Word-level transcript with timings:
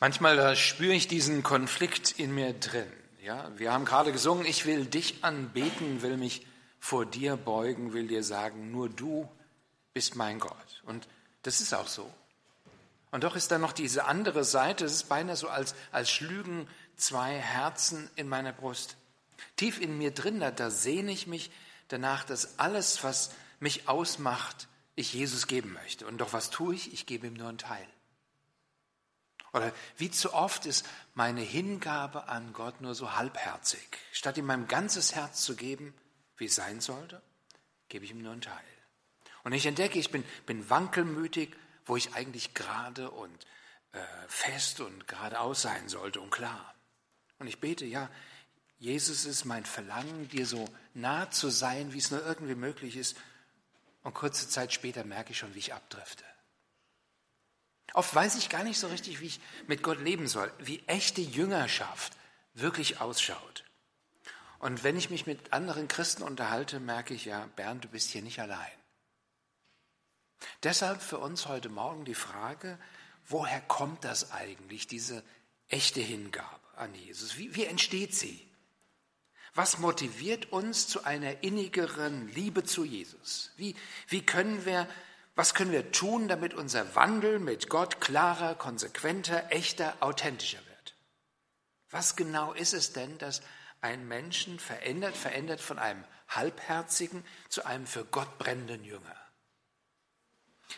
Manchmal 0.00 0.54
spüre 0.54 0.92
ich 0.92 1.08
diesen 1.08 1.42
Konflikt 1.42 2.12
in 2.12 2.32
mir 2.32 2.52
drin. 2.52 2.86
Ja, 3.20 3.50
wir 3.58 3.72
haben 3.72 3.84
gerade 3.84 4.12
gesungen, 4.12 4.46
ich 4.46 4.64
will 4.64 4.86
dich 4.86 5.24
anbeten, 5.24 6.02
will 6.02 6.16
mich 6.16 6.46
vor 6.78 7.04
dir 7.04 7.36
beugen, 7.36 7.92
will 7.92 8.06
dir 8.06 8.22
sagen, 8.22 8.70
nur 8.70 8.88
du 8.88 9.28
bist 9.92 10.14
mein 10.14 10.38
Gott. 10.38 10.82
Und 10.84 11.08
das 11.42 11.60
ist 11.60 11.74
auch 11.74 11.88
so. 11.88 12.08
Und 13.10 13.24
doch 13.24 13.34
ist 13.34 13.50
da 13.50 13.58
noch 13.58 13.72
diese 13.72 14.04
andere 14.04 14.44
Seite, 14.44 14.84
es 14.84 14.92
ist 14.92 15.08
beinahe 15.08 15.34
so, 15.34 15.48
als, 15.48 15.74
als 15.90 16.10
schlügen 16.10 16.68
zwei 16.96 17.32
Herzen 17.34 18.08
in 18.14 18.28
meiner 18.28 18.52
Brust. 18.52 18.96
Tief 19.56 19.80
in 19.80 19.98
mir 19.98 20.12
drin, 20.12 20.38
da, 20.38 20.52
da 20.52 20.70
sehne 20.70 21.10
ich 21.10 21.26
mich 21.26 21.50
danach, 21.88 22.24
dass 22.24 22.60
alles, 22.60 23.02
was 23.02 23.32
mich 23.58 23.88
ausmacht, 23.88 24.68
ich 24.94 25.12
Jesus 25.12 25.48
geben 25.48 25.72
möchte. 25.72 26.06
Und 26.06 26.18
doch 26.18 26.32
was 26.32 26.50
tue 26.50 26.74
ich? 26.74 26.92
Ich 26.92 27.06
gebe 27.06 27.26
ihm 27.26 27.34
nur 27.34 27.48
einen 27.48 27.58
Teil. 27.58 27.86
Oder 29.58 29.72
wie 29.96 30.08
zu 30.08 30.34
oft 30.34 30.66
ist 30.66 30.86
meine 31.14 31.40
Hingabe 31.40 32.28
an 32.28 32.52
Gott 32.52 32.80
nur 32.80 32.94
so 32.94 33.16
halbherzig. 33.16 33.88
Statt 34.12 34.38
ihm 34.38 34.46
mein 34.46 34.68
ganzes 34.68 35.16
Herz 35.16 35.42
zu 35.42 35.56
geben, 35.56 35.94
wie 36.36 36.44
es 36.44 36.54
sein 36.54 36.80
sollte, 36.80 37.20
gebe 37.88 38.04
ich 38.04 38.12
ihm 38.12 38.22
nur 38.22 38.30
einen 38.30 38.40
Teil. 38.40 38.54
Und 39.42 39.52
ich 39.52 39.66
entdecke, 39.66 39.98
ich 39.98 40.12
bin, 40.12 40.22
bin 40.46 40.70
wankelmütig, 40.70 41.56
wo 41.86 41.96
ich 41.96 42.14
eigentlich 42.14 42.54
gerade 42.54 43.10
und 43.10 43.46
äh, 43.90 43.98
fest 44.28 44.78
und 44.78 45.08
geradeaus 45.08 45.62
sein 45.62 45.88
sollte 45.88 46.20
und 46.20 46.30
klar. 46.30 46.72
Und 47.40 47.48
ich 47.48 47.58
bete, 47.58 47.84
ja, 47.84 48.08
Jesus 48.78 49.24
ist 49.24 49.44
mein 49.44 49.64
Verlangen, 49.64 50.28
dir 50.28 50.46
so 50.46 50.66
nah 50.94 51.32
zu 51.32 51.48
sein, 51.48 51.92
wie 51.92 51.98
es 51.98 52.12
nur 52.12 52.24
irgendwie 52.24 52.54
möglich 52.54 52.96
ist. 52.96 53.16
Und 54.04 54.14
kurze 54.14 54.48
Zeit 54.48 54.72
später 54.72 55.02
merke 55.02 55.32
ich 55.32 55.38
schon, 55.38 55.52
wie 55.56 55.58
ich 55.58 55.74
abdrifte. 55.74 56.24
Oft 57.94 58.14
weiß 58.14 58.36
ich 58.36 58.48
gar 58.48 58.64
nicht 58.64 58.78
so 58.78 58.88
richtig, 58.88 59.20
wie 59.20 59.26
ich 59.26 59.40
mit 59.66 59.82
Gott 59.82 60.00
leben 60.00 60.28
soll, 60.28 60.52
wie 60.58 60.82
echte 60.86 61.20
Jüngerschaft 61.20 62.12
wirklich 62.54 63.00
ausschaut. 63.00 63.64
Und 64.58 64.82
wenn 64.82 64.96
ich 64.96 65.10
mich 65.10 65.26
mit 65.26 65.52
anderen 65.52 65.88
Christen 65.88 66.22
unterhalte, 66.22 66.80
merke 66.80 67.14
ich 67.14 67.24
ja, 67.24 67.48
Bernd, 67.56 67.84
du 67.84 67.88
bist 67.88 68.10
hier 68.10 68.22
nicht 68.22 68.40
allein. 68.40 68.70
Deshalb 70.62 71.02
für 71.02 71.18
uns 71.18 71.46
heute 71.46 71.68
Morgen 71.68 72.04
die 72.04 72.14
Frage, 72.14 72.78
woher 73.26 73.60
kommt 73.60 74.04
das 74.04 74.32
eigentlich, 74.32 74.86
diese 74.86 75.22
echte 75.68 76.00
Hingabe 76.00 76.48
an 76.76 76.94
Jesus? 76.94 77.36
Wie, 77.36 77.54
wie 77.54 77.64
entsteht 77.64 78.14
sie? 78.14 78.44
Was 79.54 79.78
motiviert 79.78 80.52
uns 80.52 80.88
zu 80.88 81.04
einer 81.04 81.42
innigeren 81.42 82.28
Liebe 82.28 82.64
zu 82.64 82.84
Jesus? 82.84 83.50
Wie, 83.56 83.74
wie 84.08 84.24
können 84.24 84.64
wir 84.64 84.88
was 85.38 85.54
können 85.54 85.70
wir 85.70 85.92
tun, 85.92 86.26
damit 86.26 86.52
unser 86.52 86.96
Wandel 86.96 87.38
mit 87.38 87.68
Gott 87.68 88.00
klarer, 88.00 88.56
konsequenter, 88.56 89.52
echter, 89.52 89.96
authentischer 90.00 90.58
wird? 90.66 90.96
Was 91.90 92.16
genau 92.16 92.54
ist 92.54 92.74
es 92.74 92.92
denn, 92.92 93.18
das 93.18 93.40
einen 93.80 94.08
Menschen 94.08 94.58
verändert, 94.58 95.16
verändert 95.16 95.60
von 95.60 95.78
einem 95.78 96.02
halbherzigen 96.26 97.24
zu 97.48 97.64
einem 97.64 97.86
für 97.86 98.04
Gott 98.04 98.38
brennenden 98.38 98.82
Jünger? 98.82 99.14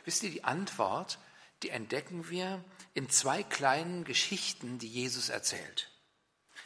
Wisst 0.04 0.24
ihr, 0.24 0.30
die 0.30 0.44
Antwort, 0.44 1.18
die 1.62 1.70
entdecken 1.70 2.28
wir 2.28 2.62
in 2.92 3.08
zwei 3.08 3.42
kleinen 3.42 4.04
Geschichten, 4.04 4.78
die 4.78 4.88
Jesus 4.88 5.30
erzählt. 5.30 5.90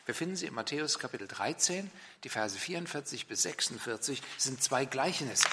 Wir 0.04 0.16
finden 0.16 0.34
sie 0.34 0.46
in 0.46 0.54
Matthäus 0.54 0.98
Kapitel 0.98 1.28
13, 1.28 1.88
die 2.24 2.28
Verse 2.28 2.58
44 2.58 3.28
bis 3.28 3.42
46, 3.42 4.20
sind 4.36 4.60
zwei 4.60 4.84
Gleichnisse. 4.84 5.46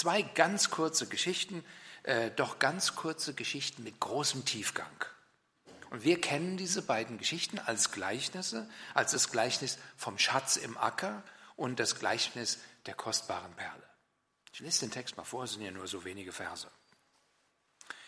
Zwei 0.00 0.22
ganz 0.22 0.70
kurze 0.70 1.06
Geschichten, 1.06 1.62
äh, 2.04 2.30
doch 2.30 2.58
ganz 2.58 2.94
kurze 2.94 3.34
Geschichten 3.34 3.84
mit 3.84 4.00
großem 4.00 4.46
Tiefgang. 4.46 5.04
Und 5.90 6.04
wir 6.04 6.18
kennen 6.18 6.56
diese 6.56 6.80
beiden 6.80 7.18
Geschichten 7.18 7.58
als 7.58 7.92
Gleichnisse, 7.92 8.66
als 8.94 9.12
das 9.12 9.30
Gleichnis 9.30 9.76
vom 9.98 10.16
Schatz 10.16 10.56
im 10.56 10.78
Acker 10.78 11.22
und 11.54 11.78
das 11.78 11.98
Gleichnis 11.98 12.60
der 12.86 12.94
kostbaren 12.94 13.54
Perle. 13.56 13.86
Ich 14.54 14.60
lese 14.60 14.80
den 14.86 14.90
Text 14.90 15.18
mal 15.18 15.24
vor, 15.24 15.44
es 15.44 15.52
sind 15.52 15.60
ja 15.64 15.70
nur 15.70 15.86
so 15.86 16.02
wenige 16.02 16.32
Verse. 16.32 16.70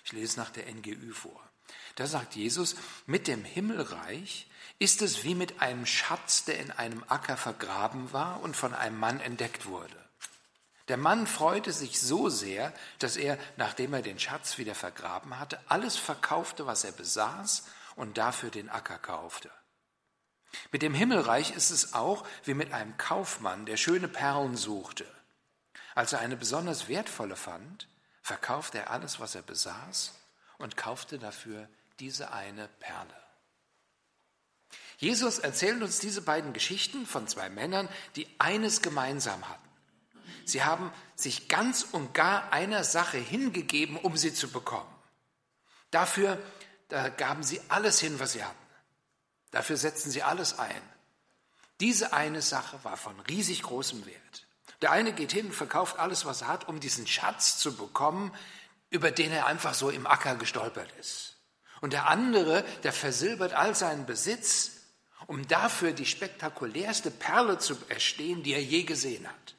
Ich 0.07 0.13
lese 0.13 0.41
nach 0.41 0.49
der 0.49 0.73
NGÜ 0.73 1.13
vor. 1.13 1.47
Da 1.97 2.07
sagt 2.07 2.37
Jesus, 2.37 2.75
mit 3.05 3.29
dem 3.29 3.45
Himmelreich 3.45 4.49
ist 4.79 5.03
es 5.03 5.25
wie 5.25 5.35
mit 5.35 5.61
einem 5.61 5.85
Schatz, 5.85 6.47
der 6.47 6.59
in 6.59 6.71
einem 6.71 7.05
Acker 7.09 7.37
vergraben 7.37 8.15
war 8.15 8.41
und 8.41 8.57
von 8.57 8.73
einem 8.73 8.99
Mann 8.99 9.21
entdeckt 9.21 9.67
wurde. 9.67 10.02
Der 10.89 10.97
Mann 10.97 11.27
freute 11.27 11.73
sich 11.73 12.01
so 12.01 12.29
sehr, 12.29 12.73
dass 12.99 13.17
er, 13.17 13.39
nachdem 13.57 13.95
er 13.95 14.03
den 14.03 14.19
Schatz 14.19 14.59
wieder 14.59 14.75
vergraben 14.75 15.39
hatte, 15.39 15.61
alles 15.69 15.97
verkaufte, 15.97 16.67
was 16.67 16.85
er 16.85 16.93
besaß 16.93 17.65
und 17.97 18.19
dafür 18.19 18.51
den 18.51 18.69
Acker 18.69 18.99
kaufte. 18.99 19.51
Mit 20.71 20.83
dem 20.83 20.95
Himmelreich 20.95 21.55
ist 21.55 21.71
es 21.71 21.95
auch 21.95 22.27
wie 22.45 22.55
mit 22.55 22.73
einem 22.73 22.97
Kaufmann, 22.99 23.65
der 23.65 23.77
schöne 23.77 24.09
Perlen 24.09 24.57
suchte. 24.57 25.07
Als 25.95 26.13
er 26.13 26.21
eine 26.21 26.37
besonders 26.37 26.89
wertvolle 26.89 27.37
fand, 27.37 27.89
verkaufte 28.23 28.79
er 28.79 28.91
alles, 28.91 29.21
was 29.21 29.35
er 29.35 29.43
besaß 29.43 30.13
und 30.59 30.77
kaufte 30.77 31.19
dafür 31.19 31.69
diese 32.01 32.33
eine 32.33 32.69
Perle. 32.81 33.15
Jesus 34.99 35.39
erzählt 35.39 35.83
uns 35.83 35.99
diese 35.99 36.23
beiden 36.23 36.53
Geschichten 36.53 37.07
von 37.07 37.27
zwei 37.27 37.49
Männern, 37.51 37.89
die 38.17 38.29
eines 38.39 38.83
gemeinsam 38.83 39.49
hatten. 39.49 39.72
Sie 40.49 40.65
haben 40.65 40.93
sich 41.15 41.49
ganz 41.49 41.87
und 41.93 42.15
gar 42.15 42.53
einer 42.53 42.85
Sache 42.85 43.19
hingegeben, 43.19 43.97
um 43.97 44.17
sie 44.17 44.35
zu 44.35 44.49
bekommen. 44.49 44.89
Dafür 45.91 46.39
da 46.93 47.09
gaben 47.09 47.43
sie 47.43 47.59
alles 47.71 48.01
hin, 48.01 48.21
was 48.21 48.33
sie 48.33 48.45
hatten. 48.45 48.67
Dafür 49.51 49.79
setzten 49.79 50.11
sie 50.11 50.23
alles 50.23 50.59
ein. 50.59 50.83
Diese 51.81 52.13
eine 52.13 52.43
Sache 52.43 52.79
war 52.85 52.99
von 52.99 53.19
riesig 53.21 53.63
großem 53.63 54.05
Wert. 54.05 54.47
Der 54.83 54.91
eine 54.91 55.15
geht 55.15 55.33
hin 55.33 55.47
und 55.47 55.55
verkauft 55.55 55.99
alles, 55.99 56.27
was 56.27 56.43
er 56.43 56.49
hat, 56.49 56.69
um 56.69 56.81
diesen 56.81 57.07
Schatz 57.07 57.57
zu 57.57 57.75
bekommen, 57.79 58.31
über 58.91 59.11
den 59.11 59.33
er 59.33 59.47
einfach 59.47 59.73
so 59.73 59.89
im 59.89 60.07
Acker 60.07 60.37
gestolpert 60.37 60.93
ist. 61.01 61.39
Und 61.81 61.95
der 61.95 62.09
andere, 62.09 62.63
der 62.83 62.93
versilbert 62.93 63.55
all 63.55 63.75
seinen 63.75 64.05
Besitz, 64.05 64.73
um 65.27 65.49
dafür 65.49 65.93
die 65.93 66.05
spektakulärste 66.05 67.11
Perle 67.11 67.57
zu 67.57 67.75
erstehen, 67.89 68.43
die 68.43 68.53
er 68.53 68.63
je 68.63 68.83
gesehen 68.83 69.27
hat. 69.27 69.55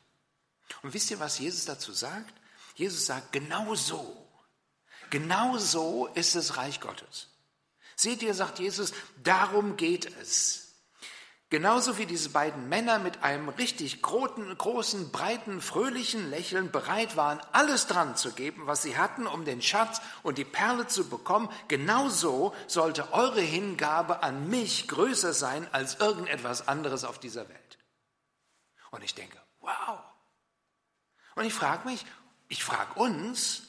Und 0.83 0.94
wisst 0.94 1.09
ihr, 1.11 1.19
was 1.19 1.39
Jesus 1.39 1.66
dazu 1.66 1.94
sagt? 1.94 2.33
Jesus 2.75 3.05
sagt, 3.05 3.31
genau 3.31 3.73
so, 3.75 4.29
genau 5.09 5.57
so 5.57 6.07
ist 6.07 6.35
das 6.35 6.57
Reich 6.57 6.79
Gottes. 6.81 7.29
Seht 7.95 8.21
ihr, 8.21 8.33
sagt 8.33 8.59
Jesus, 8.59 8.93
darum 9.23 9.77
geht 9.77 10.05
es. 10.17 10.59
Genauso 11.49 11.99
wie 11.99 12.07
diese 12.07 12.31
beiden 12.31 12.67
Männer 12.67 12.97
mit 12.97 13.22
einem 13.22 13.47
richtig 13.47 14.01
großen, 14.01 14.57
großen, 14.57 15.11
breiten, 15.11 15.61
fröhlichen 15.61 16.31
Lächeln 16.31 16.72
bereit 16.72 17.16
waren, 17.16 17.39
alles 17.51 17.85
dran 17.85 18.17
zu 18.17 18.31
geben, 18.31 18.66
was 18.66 18.81
sie 18.81 18.97
hatten, 18.97 19.27
um 19.27 19.45
den 19.45 19.61
Schatz 19.61 20.01
und 20.23 20.39
die 20.39 20.45
Perle 20.45 20.88
zu 20.88 21.07
bekommen, 21.09 21.47
genauso 21.67 22.55
sollte 22.66 23.13
eure 23.13 23.41
Hingabe 23.41 24.23
an 24.23 24.49
mich 24.49 24.88
größer 24.88 25.31
sein 25.31 25.72
als 25.72 25.99
irgendetwas 25.99 26.67
anderes 26.67 27.03
auf 27.03 27.19
dieser 27.19 27.47
Welt. 27.47 27.77
Und 28.89 29.03
ich 29.03 29.13
denke, 29.13 29.39
wow, 29.59 29.99
und 31.35 31.45
ich 31.45 31.53
frage 31.53 31.88
mich, 31.88 32.05
ich 32.47 32.63
frage 32.63 32.99
uns, 32.99 33.63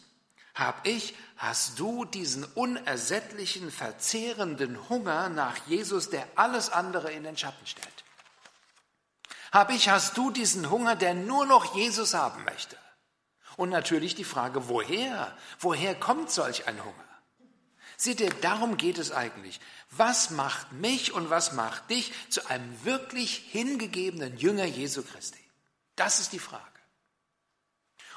hab 0.54 0.86
ich, 0.86 1.14
hast 1.36 1.78
du 1.80 2.04
diesen 2.04 2.44
unersättlichen, 2.44 3.70
verzehrenden 3.70 4.88
Hunger 4.88 5.28
nach 5.28 5.56
Jesus, 5.66 6.10
der 6.10 6.26
alles 6.36 6.70
andere 6.70 7.10
in 7.10 7.24
den 7.24 7.36
Schatten 7.36 7.66
stellt? 7.66 8.04
Hab 9.50 9.70
ich, 9.70 9.88
hast 9.88 10.16
du 10.16 10.30
diesen 10.30 10.70
Hunger, 10.70 10.96
der 10.96 11.14
nur 11.14 11.46
noch 11.46 11.74
Jesus 11.74 12.14
haben 12.14 12.44
möchte? 12.44 12.76
Und 13.56 13.70
natürlich 13.70 14.14
die 14.14 14.24
Frage, 14.24 14.68
woher? 14.68 15.36
Woher 15.60 15.94
kommt 15.94 16.30
solch 16.30 16.66
ein 16.66 16.82
Hunger? 16.84 17.04
Seht 17.96 18.20
ihr, 18.20 18.30
darum 18.30 18.76
geht 18.76 18.98
es 18.98 19.12
eigentlich. 19.12 19.60
Was 19.90 20.30
macht 20.30 20.72
mich 20.72 21.12
und 21.12 21.30
was 21.30 21.52
macht 21.52 21.88
dich 21.90 22.12
zu 22.28 22.48
einem 22.48 22.84
wirklich 22.84 23.36
hingegebenen 23.36 24.36
Jünger 24.36 24.64
Jesu 24.64 25.02
Christi? 25.02 25.38
Das 25.94 26.18
ist 26.18 26.32
die 26.32 26.40
Frage. 26.40 26.73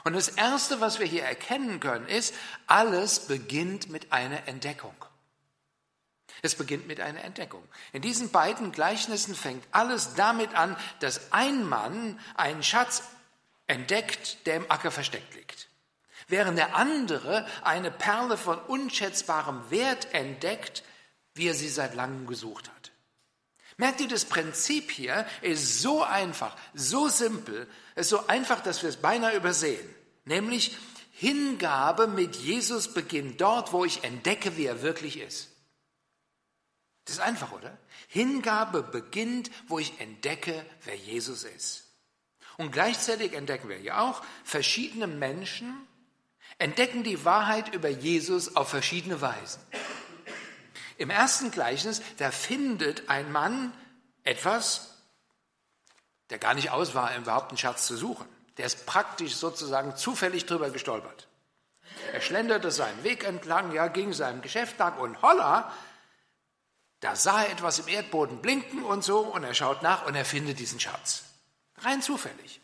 Und 0.07 0.13
das 0.13 0.29
Erste, 0.29 0.79
was 0.79 0.99
wir 0.99 1.05
hier 1.05 1.23
erkennen 1.23 1.81
können, 1.81 2.07
ist, 2.07 2.33
alles 2.65 3.27
beginnt 3.27 3.89
mit 3.89 4.13
einer 4.13 4.47
Entdeckung. 4.47 4.95
Es 6.41 6.55
beginnt 6.55 6.87
mit 6.87 7.01
einer 7.01 7.25
Entdeckung. 7.25 7.61
In 7.91 8.01
diesen 8.01 8.31
beiden 8.31 8.71
Gleichnissen 8.71 9.35
fängt 9.35 9.65
alles 9.71 10.13
damit 10.13 10.55
an, 10.55 10.77
dass 11.01 11.33
ein 11.33 11.65
Mann 11.65 12.21
einen 12.37 12.63
Schatz 12.63 13.03
entdeckt, 13.65 14.45
der 14.45 14.55
im 14.55 14.71
Acker 14.71 14.91
versteckt 14.91 15.35
liegt. 15.35 15.67
Während 16.29 16.57
der 16.57 16.77
andere 16.77 17.45
eine 17.61 17.91
Perle 17.91 18.37
von 18.37 18.59
unschätzbarem 18.59 19.69
Wert 19.71 20.13
entdeckt, 20.13 20.83
wie 21.33 21.49
er 21.49 21.53
sie 21.53 21.67
seit 21.67 21.95
langem 21.95 22.27
gesucht 22.27 22.69
hat. 22.69 22.91
Merkt 23.75 23.99
ihr, 23.99 24.07
das 24.07 24.23
Prinzip 24.23 24.89
hier 24.89 25.27
ist 25.41 25.81
so 25.81 26.01
einfach, 26.01 26.55
so 26.73 27.09
simpel, 27.09 27.67
ist 27.95 28.07
so 28.07 28.25
einfach, 28.27 28.61
dass 28.61 28.83
wir 28.83 28.89
es 28.89 28.95
beinahe 28.95 29.35
übersehen. 29.35 29.96
Nämlich 30.27 30.75
Hingabe 31.13 32.07
mit 32.07 32.35
Jesus 32.35 32.93
beginnt 32.93 33.41
dort, 33.41 33.73
wo 33.73 33.85
ich 33.85 34.03
entdecke, 34.03 34.57
wie 34.57 34.65
er 34.65 34.81
wirklich 34.81 35.19
ist. 35.19 35.49
Das 37.05 37.15
ist 37.15 37.21
einfach, 37.21 37.53
oder? 37.53 37.77
Hingabe 38.07 38.83
beginnt, 38.83 39.49
wo 39.67 39.79
ich 39.79 39.99
entdecke, 39.99 40.65
wer 40.83 40.95
Jesus 40.95 41.43
ist. 41.43 41.85
Und 42.57 42.71
gleichzeitig 42.71 43.33
entdecken 43.33 43.69
wir 43.69 43.79
ja 43.79 44.01
auch, 44.01 44.21
verschiedene 44.43 45.07
Menschen 45.07 45.73
entdecken 46.59 47.03
die 47.03 47.23
Wahrheit 47.23 47.73
über 47.73 47.89
Jesus 47.89 48.55
auf 48.55 48.69
verschiedene 48.69 49.21
Weisen. 49.21 49.61
Im 50.97 51.09
ersten 51.09 51.51
Gleichnis, 51.51 52.01
da 52.17 52.31
findet 52.31 53.09
ein 53.09 53.31
Mann 53.31 53.71
etwas, 54.23 54.93
der 56.29 56.39
gar 56.39 56.53
nicht 56.53 56.71
aus 56.71 56.95
war, 56.95 57.15
überhaupt 57.15 57.51
einen 57.51 57.57
Schatz 57.57 57.87
zu 57.87 57.95
suchen. 57.95 58.27
Der 58.57 58.65
ist 58.65 58.85
praktisch 58.85 59.35
sozusagen 59.35 59.95
zufällig 59.95 60.45
drüber 60.45 60.69
gestolpert. 60.69 61.27
Er 62.13 62.21
schlenderte 62.21 62.71
seinen 62.71 63.03
Weg 63.03 63.23
entlang, 63.23 63.71
ja, 63.71 63.87
ging 63.87 64.13
seinem 64.13 64.41
Geschäft 64.41 64.77
lang 64.79 64.97
und 64.97 65.21
holla, 65.21 65.71
da 66.99 67.15
sah 67.15 67.43
er 67.43 67.51
etwas 67.51 67.79
im 67.79 67.87
Erdboden 67.87 68.41
blinken 68.41 68.83
und 68.83 69.03
so 69.03 69.19
und 69.19 69.43
er 69.43 69.53
schaut 69.53 69.83
nach 69.83 70.05
und 70.05 70.15
er 70.15 70.25
findet 70.25 70.59
diesen 70.59 70.79
Schatz. 70.79 71.23
Rein 71.79 72.01
zufällig. 72.01 72.59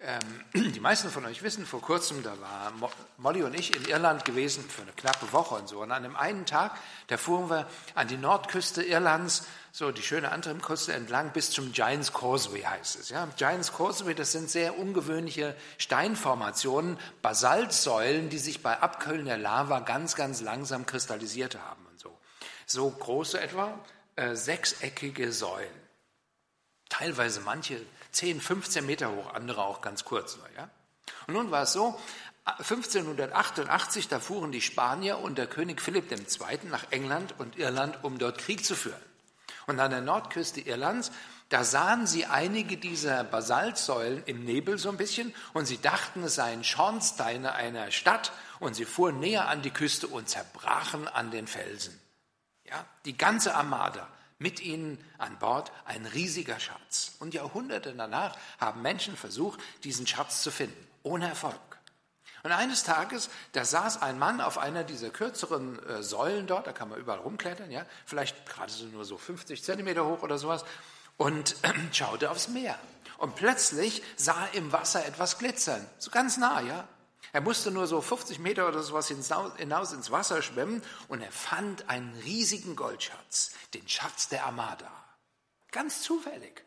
Ähm, 0.00 0.44
die 0.72 0.80
meisten 0.80 1.10
von 1.10 1.26
euch 1.26 1.42
wissen, 1.42 1.66
vor 1.66 1.82
kurzem, 1.82 2.22
da 2.22 2.40
war 2.40 2.72
Molly 3.18 3.42
und 3.42 3.54
ich 3.54 3.74
in 3.74 3.84
Irland 3.86 4.24
gewesen 4.24 4.68
für 4.68 4.82
eine 4.82 4.92
knappe 4.92 5.32
Woche 5.32 5.56
und 5.56 5.68
so. 5.68 5.80
Und 5.80 5.90
an 5.90 6.04
einem 6.04 6.16
einen 6.16 6.46
Tag, 6.46 6.78
da 7.08 7.16
fuhren 7.16 7.50
wir 7.50 7.68
an 7.94 8.08
die 8.08 8.16
Nordküste 8.16 8.82
Irlands, 8.82 9.46
so 9.72 9.92
die 9.92 10.02
schöne 10.02 10.32
andere 10.32 10.54
Küste 10.56 10.92
entlang, 10.92 11.32
bis 11.32 11.50
zum 11.50 11.72
Giants 11.72 12.12
Causeway 12.12 12.62
heißt 12.62 12.98
es. 12.98 13.08
Ja, 13.10 13.26
Giants 13.36 13.72
Causeway, 13.72 14.14
das 14.14 14.32
sind 14.32 14.50
sehr 14.50 14.78
ungewöhnliche 14.78 15.54
Steinformationen, 15.78 16.98
Basaltsäulen, 17.22 18.30
die 18.30 18.38
sich 18.38 18.62
bei 18.62 18.80
Abkühlen 18.80 19.26
der 19.26 19.38
Lava 19.38 19.80
ganz, 19.80 20.16
ganz 20.16 20.40
langsam 20.40 20.86
kristallisiert 20.86 21.56
haben 21.56 21.86
und 21.86 22.00
so. 22.00 22.18
So 22.66 22.90
große 22.90 23.40
etwa, 23.40 23.78
äh, 24.16 24.34
sechseckige 24.34 25.32
Säulen. 25.32 25.68
Teilweise 26.88 27.40
manche 27.40 27.80
10, 28.10 28.40
15 28.40 28.84
Meter 28.84 29.12
hoch, 29.12 29.34
andere 29.34 29.62
auch 29.62 29.80
ganz 29.80 30.04
kurz 30.04 30.36
nur. 30.36 30.46
Ja? 30.56 30.68
Und 31.28 31.34
nun 31.34 31.50
war 31.52 31.62
es 31.62 31.72
so, 31.72 31.98
1588, 32.44 34.08
da 34.08 34.18
fuhren 34.18 34.50
die 34.50 34.60
Spanier 34.60 35.18
unter 35.18 35.46
König 35.46 35.80
Philipp 35.80 36.10
II. 36.10 36.58
nach 36.64 36.90
England 36.90 37.34
und 37.38 37.56
Irland, 37.58 38.02
um 38.02 38.18
dort 38.18 38.38
Krieg 38.38 38.64
zu 38.64 38.74
führen. 38.74 39.00
Und 39.70 39.78
an 39.78 39.92
der 39.92 40.00
Nordküste 40.00 40.60
Irlands, 40.60 41.12
da 41.48 41.62
sahen 41.62 42.04
sie 42.04 42.26
einige 42.26 42.76
dieser 42.76 43.22
Basaltsäulen 43.22 44.24
im 44.24 44.44
Nebel 44.44 44.78
so 44.78 44.88
ein 44.88 44.96
bisschen 44.96 45.32
und 45.52 45.66
sie 45.66 45.78
dachten, 45.78 46.24
es 46.24 46.34
seien 46.34 46.64
Schornsteine 46.64 47.52
einer 47.54 47.92
Stadt 47.92 48.32
und 48.58 48.74
sie 48.74 48.84
fuhren 48.84 49.20
näher 49.20 49.46
an 49.48 49.62
die 49.62 49.70
Küste 49.70 50.08
und 50.08 50.28
zerbrachen 50.28 51.06
an 51.06 51.30
den 51.30 51.46
Felsen. 51.46 51.96
Ja, 52.64 52.84
die 53.04 53.16
ganze 53.16 53.54
Armada 53.54 54.08
mit 54.40 54.58
ihnen 54.58 54.98
an 55.18 55.38
Bord 55.38 55.70
ein 55.84 56.04
riesiger 56.04 56.58
Schatz. 56.58 57.12
Und 57.20 57.32
Jahrhunderte 57.32 57.94
danach 57.94 58.36
haben 58.58 58.82
Menschen 58.82 59.16
versucht, 59.16 59.60
diesen 59.84 60.04
Schatz 60.04 60.42
zu 60.42 60.50
finden, 60.50 60.84
ohne 61.04 61.28
Erfolg. 61.28 61.69
Und 62.42 62.52
eines 62.52 62.84
Tages, 62.84 63.28
da 63.52 63.64
saß 63.64 64.02
ein 64.02 64.18
Mann 64.18 64.40
auf 64.40 64.58
einer 64.58 64.84
dieser 64.84 65.10
kürzeren 65.10 65.78
äh, 65.86 66.02
Säulen 66.02 66.46
dort, 66.46 66.66
da 66.66 66.72
kann 66.72 66.88
man 66.88 66.98
überall 66.98 67.18
rumklettern, 67.18 67.70
ja, 67.70 67.84
vielleicht 68.06 68.46
gerade 68.46 68.72
so 68.72 68.86
nur 68.86 69.04
so 69.04 69.18
50 69.18 69.62
Zentimeter 69.62 70.06
hoch 70.06 70.22
oder 70.22 70.38
sowas, 70.38 70.64
und 71.16 71.56
äh, 71.62 71.72
schaute 71.92 72.30
aufs 72.30 72.48
Meer. 72.48 72.78
Und 73.18 73.34
plötzlich 73.34 74.02
sah 74.16 74.46
er 74.46 74.54
im 74.54 74.72
Wasser 74.72 75.04
etwas 75.04 75.38
glitzern, 75.38 75.86
so 75.98 76.10
ganz 76.10 76.38
nah, 76.38 76.60
ja. 76.60 76.88
Er 77.32 77.42
musste 77.42 77.70
nur 77.70 77.86
so 77.86 78.00
50 78.00 78.38
Meter 78.38 78.66
oder 78.66 78.82
sowas 78.82 79.08
hinaus 79.08 79.92
ins 79.92 80.10
Wasser 80.10 80.42
schwimmen 80.42 80.82
und 81.08 81.20
er 81.20 81.30
fand 81.30 81.88
einen 81.88 82.12
riesigen 82.24 82.74
Goldschatz, 82.74 83.52
den 83.74 83.86
Schatz 83.88 84.28
der 84.28 84.46
Armada. 84.46 84.90
Ganz 85.70 86.02
zufällig. 86.02 86.64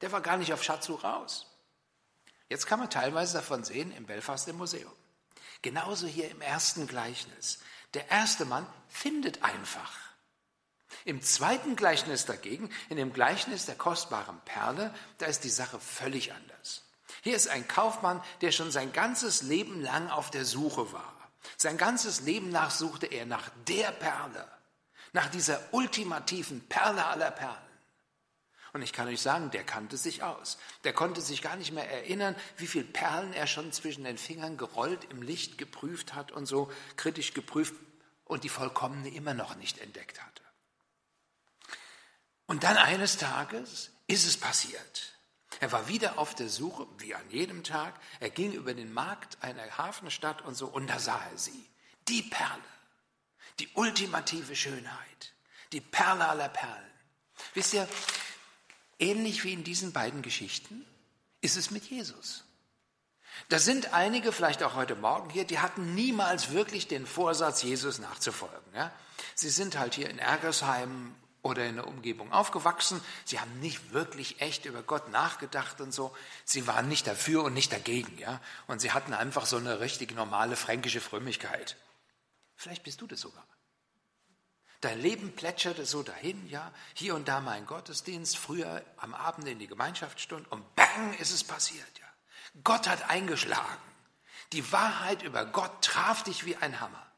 Der 0.00 0.10
war 0.10 0.20
gar 0.20 0.36
nicht 0.36 0.52
auf 0.52 0.64
Schatzsuche 0.64 1.06
raus. 1.06 1.53
Jetzt 2.48 2.66
kann 2.66 2.78
man 2.78 2.90
teilweise 2.90 3.34
davon 3.38 3.64
sehen 3.64 3.92
im 3.96 4.06
Belfast 4.06 4.46
im 4.48 4.56
Museum. 4.56 4.92
Genauso 5.62 6.06
hier 6.06 6.30
im 6.30 6.40
ersten 6.40 6.86
Gleichnis. 6.86 7.58
Der 7.94 8.10
erste 8.10 8.44
Mann 8.44 8.66
findet 8.88 9.42
einfach. 9.42 9.92
Im 11.04 11.22
zweiten 11.22 11.76
Gleichnis 11.76 12.24
dagegen, 12.26 12.70
in 12.88 12.96
dem 12.96 13.12
Gleichnis 13.12 13.66
der 13.66 13.74
kostbaren 13.74 14.40
Perle, 14.44 14.94
da 15.18 15.26
ist 15.26 15.44
die 15.44 15.50
Sache 15.50 15.80
völlig 15.80 16.32
anders. 16.32 16.82
Hier 17.22 17.36
ist 17.36 17.48
ein 17.48 17.66
Kaufmann, 17.66 18.22
der 18.40 18.52
schon 18.52 18.70
sein 18.70 18.92
ganzes 18.92 19.42
Leben 19.42 19.80
lang 19.80 20.10
auf 20.10 20.30
der 20.30 20.44
Suche 20.44 20.92
war. 20.92 21.14
Sein 21.56 21.76
ganzes 21.76 22.20
Leben 22.20 22.50
nach 22.50 22.70
suchte 22.70 23.06
er 23.06 23.26
nach 23.26 23.50
der 23.66 23.92
Perle, 23.92 24.46
nach 25.12 25.28
dieser 25.28 25.60
ultimativen 25.72 26.66
Perle 26.68 27.04
aller 27.04 27.30
Perlen. 27.30 27.63
Und 28.74 28.82
ich 28.82 28.92
kann 28.92 29.06
euch 29.06 29.20
sagen, 29.22 29.52
der 29.52 29.62
kannte 29.62 29.96
sich 29.96 30.24
aus. 30.24 30.58
Der 30.82 30.92
konnte 30.92 31.20
sich 31.20 31.42
gar 31.42 31.54
nicht 31.54 31.70
mehr 31.70 31.88
erinnern, 31.88 32.34
wie 32.56 32.66
viele 32.66 32.84
Perlen 32.84 33.32
er 33.32 33.46
schon 33.46 33.72
zwischen 33.72 34.02
den 34.02 34.18
Fingern 34.18 34.56
gerollt, 34.56 35.04
im 35.10 35.22
Licht 35.22 35.58
geprüft 35.58 36.12
hat 36.12 36.32
und 36.32 36.46
so 36.46 36.70
kritisch 36.96 37.34
geprüft 37.34 37.72
und 38.24 38.42
die 38.42 38.48
vollkommene 38.48 39.14
immer 39.14 39.32
noch 39.32 39.54
nicht 39.54 39.78
entdeckt 39.78 40.20
hatte. 40.20 40.42
Und 42.46 42.64
dann 42.64 42.76
eines 42.76 43.16
Tages 43.16 43.92
ist 44.08 44.26
es 44.26 44.36
passiert. 44.36 45.14
Er 45.60 45.70
war 45.70 45.86
wieder 45.86 46.18
auf 46.18 46.34
der 46.34 46.48
Suche, 46.48 46.88
wie 46.98 47.14
an 47.14 47.30
jedem 47.30 47.62
Tag. 47.62 47.94
Er 48.18 48.30
ging 48.30 48.50
über 48.50 48.74
den 48.74 48.92
Markt 48.92 49.40
einer 49.40 49.78
Hafenstadt 49.78 50.42
und 50.42 50.56
so, 50.56 50.66
und 50.66 50.88
da 50.88 50.98
sah 50.98 51.24
er 51.30 51.38
sie. 51.38 51.70
Die 52.08 52.22
Perle, 52.22 52.60
die 53.60 53.68
ultimative 53.74 54.56
Schönheit, 54.56 55.32
die 55.70 55.80
Perle 55.80 56.26
aller 56.26 56.48
Perlen. 56.48 56.90
Wisst 57.54 57.74
ihr, 57.74 57.88
ähnlich 58.98 59.44
wie 59.44 59.52
in 59.52 59.64
diesen 59.64 59.92
beiden 59.92 60.22
Geschichten 60.22 60.84
ist 61.40 61.56
es 61.56 61.70
mit 61.70 61.84
Jesus. 61.84 62.44
Da 63.48 63.58
sind 63.58 63.92
einige, 63.92 64.32
vielleicht 64.32 64.62
auch 64.62 64.74
heute 64.74 64.94
Morgen 64.94 65.28
hier, 65.30 65.44
die 65.44 65.58
hatten 65.58 65.94
niemals 65.94 66.50
wirklich 66.50 66.88
den 66.88 67.06
Vorsatz, 67.06 67.62
Jesus 67.62 67.98
nachzufolgen. 67.98 68.74
Ja? 68.74 68.92
Sie 69.34 69.50
sind 69.50 69.78
halt 69.78 69.94
hier 69.94 70.08
in 70.08 70.18
Ergersheim 70.18 71.14
oder 71.42 71.66
in 71.66 71.76
der 71.76 71.86
Umgebung 71.86 72.32
aufgewachsen. 72.32 73.00
Sie 73.24 73.38
haben 73.38 73.60
nicht 73.60 73.92
wirklich 73.92 74.40
echt 74.40 74.64
über 74.64 74.82
Gott 74.82 75.10
nachgedacht 75.10 75.80
und 75.80 75.92
so. 75.92 76.16
Sie 76.44 76.66
waren 76.66 76.88
nicht 76.88 77.06
dafür 77.06 77.44
und 77.44 77.52
nicht 77.52 77.72
dagegen, 77.72 78.16
ja. 78.18 78.40
Und 78.66 78.80
sie 78.80 78.92
hatten 78.92 79.12
einfach 79.12 79.44
so 79.44 79.58
eine 79.58 79.80
richtig 79.80 80.14
normale 80.14 80.56
fränkische 80.56 81.02
Frömmigkeit. 81.02 81.76
Vielleicht 82.56 82.82
bist 82.82 83.02
du 83.02 83.06
das 83.06 83.20
sogar. 83.20 83.44
Dein 84.84 85.00
Leben 85.00 85.34
plätscherte 85.34 85.86
so 85.86 86.02
dahin, 86.02 86.46
ja. 86.50 86.70
Hier 86.92 87.14
und 87.14 87.26
da 87.26 87.40
mal 87.40 87.52
ein 87.52 87.64
Gottesdienst, 87.64 88.36
früher 88.36 88.84
am 88.98 89.14
Abend 89.14 89.48
in 89.48 89.58
die 89.58 89.66
Gemeinschaftsstunde 89.66 90.46
und 90.50 90.74
bang 90.74 91.14
ist 91.14 91.30
es 91.30 91.42
passiert, 91.42 91.98
ja. 91.98 92.06
Gott 92.64 92.86
hat 92.86 93.08
eingeschlagen. 93.08 93.80
Die 94.52 94.72
Wahrheit 94.72 95.22
über 95.22 95.46
Gott 95.46 95.82
traf 95.82 96.22
dich 96.22 96.44
wie 96.44 96.56
ein 96.56 96.80
Hammer. 96.80 97.10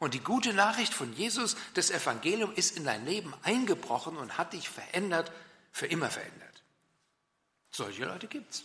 Und 0.00 0.12
die 0.12 0.20
gute 0.20 0.52
Nachricht 0.52 0.92
von 0.92 1.14
Jesus, 1.14 1.56
das 1.72 1.90
Evangelium, 1.90 2.52
ist 2.52 2.76
in 2.76 2.84
dein 2.84 3.06
Leben 3.06 3.32
eingebrochen 3.42 4.18
und 4.18 4.36
hat 4.36 4.52
dich 4.52 4.68
verändert, 4.68 5.32
für 5.70 5.86
immer 5.86 6.10
verändert. 6.10 6.62
Solche 7.70 8.04
Leute 8.04 8.26
gibt's. 8.26 8.64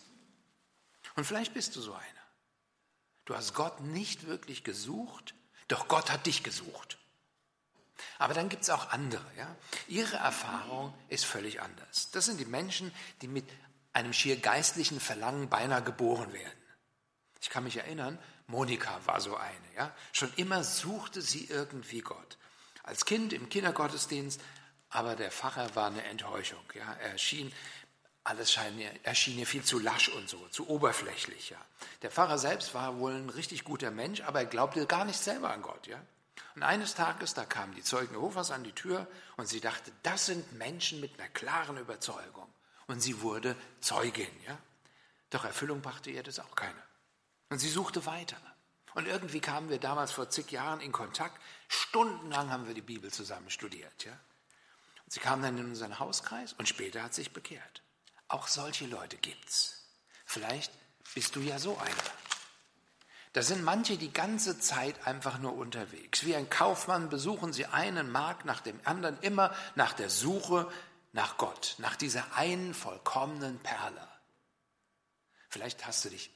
Und 1.15 1.23
vielleicht 1.23 1.53
bist 1.53 1.77
du 1.77 1.81
so 1.81 1.93
einer. 1.93 2.03
Du 3.23 3.37
hast 3.37 3.53
Gott 3.53 3.79
nicht 3.79 4.27
wirklich 4.27 4.65
gesucht, 4.65 5.33
doch 5.69 5.87
Gott 5.87 6.11
hat 6.11 6.25
dich 6.25 6.43
gesucht. 6.43 6.97
Aber 8.19 8.33
dann 8.33 8.49
gibt 8.49 8.63
es 8.63 8.69
auch 8.69 8.89
andere. 8.89 9.25
Ja? 9.37 9.55
Ihre 9.87 10.17
Erfahrung 10.17 10.93
ist 11.09 11.25
völlig 11.25 11.61
anders. 11.61 12.11
Das 12.11 12.25
sind 12.25 12.39
die 12.39 12.45
Menschen, 12.45 12.91
die 13.21 13.27
mit 13.27 13.45
einem 13.93 14.13
schier 14.13 14.37
geistlichen 14.37 14.99
Verlangen 14.99 15.49
beinahe 15.49 15.83
geboren 15.83 16.33
werden. 16.33 16.61
Ich 17.41 17.49
kann 17.49 17.63
mich 17.63 17.77
erinnern, 17.77 18.17
Monika 18.47 18.99
war 19.05 19.21
so 19.21 19.35
eine. 19.35 19.73
Ja? 19.75 19.93
Schon 20.11 20.31
immer 20.35 20.63
suchte 20.63 21.21
sie 21.21 21.45
irgendwie 21.45 22.01
Gott. 22.01 22.37
Als 22.83 23.05
Kind 23.05 23.33
im 23.33 23.49
Kindergottesdienst, 23.49 24.41
aber 24.89 25.15
der 25.15 25.31
Pfarrer 25.31 25.75
war 25.75 25.87
eine 25.87 26.03
Enttäuschung. 26.03 26.63
Ja? 26.73 26.93
Er 26.93 27.17
schien, 27.17 27.53
alles 28.23 28.51
schien, 28.51 28.81
erschien 29.03 29.37
ihr 29.37 29.47
viel 29.47 29.63
zu 29.63 29.79
lasch 29.79 30.09
und 30.09 30.29
so, 30.29 30.47
zu 30.49 30.69
oberflächlich. 30.69 31.51
Ja? 31.51 31.57
Der 32.01 32.11
Pfarrer 32.11 32.37
selbst 32.37 32.73
war 32.73 32.97
wohl 32.97 33.13
ein 33.13 33.29
richtig 33.29 33.63
guter 33.63 33.91
Mensch, 33.91 34.21
aber 34.21 34.39
er 34.39 34.45
glaubte 34.45 34.85
gar 34.85 35.05
nicht 35.05 35.19
selber 35.19 35.51
an 35.51 35.61
Gott. 35.61 35.87
Ja? 35.87 36.01
Und 36.57 36.63
eines 36.63 36.95
Tages, 36.95 37.35
da 37.35 37.45
kamen 37.45 37.75
die 37.75 37.83
Zeugen 37.83 38.15
Jehovas 38.15 38.49
an 38.49 38.63
die 38.63 38.71
Tür 38.71 39.05
und 39.35 39.47
sie 39.47 39.61
dachte, 39.61 39.91
das 40.01 40.25
sind 40.25 40.53
Menschen 40.53 40.99
mit 40.99 41.19
einer 41.19 41.29
klaren 41.29 41.77
Überzeugung. 41.77 42.51
Und 42.87 42.99
sie 42.99 43.21
wurde 43.21 43.55
Zeugin. 43.79 44.25
Ja? 44.47 44.57
Doch 45.29 45.45
Erfüllung 45.45 45.83
brachte 45.83 46.09
ihr 46.09 46.23
das 46.23 46.39
auch 46.39 46.55
keine. 46.55 46.81
Und 47.49 47.59
sie 47.59 47.69
suchte 47.69 48.07
weiter. 48.07 48.37
Und 48.95 49.05
irgendwie 49.05 49.39
kamen 49.39 49.69
wir 49.69 49.77
damals 49.77 50.11
vor 50.11 50.31
zig 50.31 50.49
Jahren 50.49 50.81
in 50.81 50.91
Kontakt. 50.91 51.39
Stundenlang 51.67 52.49
haben 52.49 52.65
wir 52.65 52.73
die 52.73 52.81
Bibel 52.81 53.13
zusammen 53.13 53.51
studiert. 53.51 54.05
Ja? 54.05 54.13
Und 55.05 55.13
sie 55.13 55.19
kam 55.19 55.43
dann 55.43 55.59
in 55.59 55.65
unseren 55.65 55.99
Hauskreis 55.99 56.53
und 56.53 56.67
später 56.67 57.03
hat 57.03 57.13
sich 57.13 57.33
bekehrt. 57.33 57.83
Auch 58.29 58.47
solche 58.47 58.87
Leute 58.87 59.17
gibt's. 59.17 59.83
Vielleicht 60.25 60.73
bist 61.13 61.35
du 61.35 61.39
ja 61.41 61.59
so 61.59 61.77
einer. 61.77 62.26
Da 63.37 63.43
sind 63.43 63.63
manche 63.63 63.97
die 63.97 64.11
ganze 64.11 64.57
Zeit 64.57 65.05
einfach 65.05 65.37
nur 65.37 65.53
unterwegs. 65.53 66.25
Wie 66.25 66.35
ein 66.35 66.49
Kaufmann 66.49 67.07
besuchen 67.07 67.53
sie 67.53 67.67
einen 67.67 68.11
Markt 68.11 68.45
nach 68.45 68.61
dem 68.61 68.79
anderen, 68.83 69.15
immer 69.21 69.53
nach 69.75 69.93
der 69.93 70.09
Suche 70.09 70.67
nach 71.13 71.37
Gott, 71.37 71.75
nach 71.77 71.95
dieser 71.95 72.35
einen 72.35 72.73
vollkommenen 72.73 73.59
Perle. 73.59 74.07
Vielleicht 75.49 75.85
hast 75.85 76.03
du 76.03 76.09
dich 76.09 76.31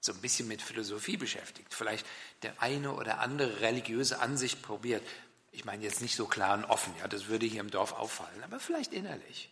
so 0.00 0.14
ein 0.14 0.20
bisschen 0.22 0.48
mit 0.48 0.62
Philosophie 0.62 1.18
beschäftigt, 1.18 1.74
vielleicht 1.74 2.06
der 2.40 2.62
eine 2.62 2.92
oder 2.92 3.18
andere 3.18 3.60
religiöse 3.60 4.20
Ansicht 4.20 4.62
probiert. 4.62 5.06
Ich 5.52 5.66
meine 5.66 5.84
jetzt 5.84 6.00
nicht 6.00 6.16
so 6.16 6.24
klar 6.24 6.56
und 6.56 6.64
offen, 6.64 6.94
ja, 7.00 7.06
das 7.06 7.26
würde 7.26 7.44
hier 7.44 7.60
im 7.60 7.70
Dorf 7.70 7.92
auffallen, 7.92 8.42
aber 8.42 8.60
vielleicht 8.60 8.94
innerlich. 8.94 9.50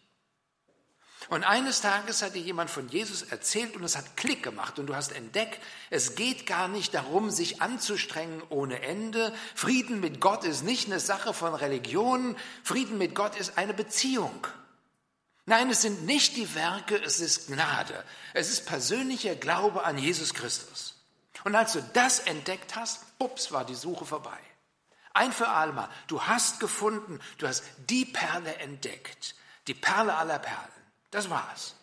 Und 1.29 1.45
eines 1.45 1.81
Tages 1.81 2.23
hat 2.23 2.35
dir 2.35 2.43
jemand 2.43 2.71
von 2.71 2.89
Jesus 2.89 3.23
erzählt 3.23 3.77
und 3.77 3.85
es 3.85 3.97
hat 3.97 4.17
Klick 4.17 4.43
gemacht 4.43 4.79
und 4.79 4.87
du 4.87 4.95
hast 4.95 5.13
entdeckt, 5.13 5.61
es 5.91 6.15
geht 6.17 6.47
gar 6.47 6.69
nicht 6.69 6.93
darum, 6.95 7.31
sich 7.31 7.63
anzustrengen 7.63 8.43
ohne 8.51 8.83
Ende. 8.83 9.35
Frieden 9.55 10.01
mit 10.01 10.21
Gott 10.21 10.45
ist 10.45 10.63
nicht 10.63 10.87
eine 10.87 11.01
Sache 11.01 11.33
von 11.33 11.55
Religion, 11.55 12.37
Frieden 12.63 12.99
mit 12.99 13.15
Gott 13.15 13.37
ist 13.37 13.57
eine 13.57 13.75
Beziehung. 13.75 14.47
Nein, 15.47 15.71
es 15.71 15.83
sind 15.83 16.05
nicht 16.05 16.37
die 16.37 16.55
Werke, 16.55 16.97
es 16.97 17.21
ist 17.21 17.49
Gnade. 17.49 18.05
Es 18.33 18.51
ist 18.51 18.67
persönlicher 18.67 19.35
Glaube 19.35 19.85
an 19.85 19.99
Jesus 19.99 20.33
Christus. 20.33 20.95
Und 21.45 21.55
als 21.55 21.73
du 21.75 21.83
das 21.93 22.21
entdeckt 22.21 22.77
hast, 22.77 23.19
bups, 23.19 23.53
war 23.53 23.65
die 23.65 23.75
Suche 23.75 24.07
vorbei. 24.07 24.39
Ein 25.13 25.33
für 25.33 25.49
allemal, 25.49 25.89
du 26.07 26.23
hast 26.23 26.61
gefunden, 26.61 27.21
du 27.39 27.47
hast 27.47 27.63
die 27.89 28.05
Perle 28.05 28.57
entdeckt, 28.57 29.37
die 29.69 29.75
Perle 29.75 30.15
aller 30.15 30.39
Perlen. 30.39 30.74
Das 31.15 31.31
war's. 31.31 31.77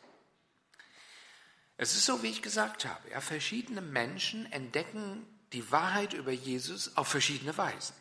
Es 1.78 1.96
ist 1.96 2.06
so, 2.06 2.22
wie 2.22 2.28
ich 2.28 2.42
gesagt 2.42 2.84
habe. 2.84 3.12
Ja, 3.12 3.22
verschiedene 3.22 3.80
Menschen 3.80 4.52
entdecken 4.52 5.26
die 5.54 5.72
Wahrheit 5.72 6.12
über 6.12 6.34
Jesus 6.34 6.98
auf 6.98 7.08
verschiedene 7.08 7.58
Weisen. 7.58 7.96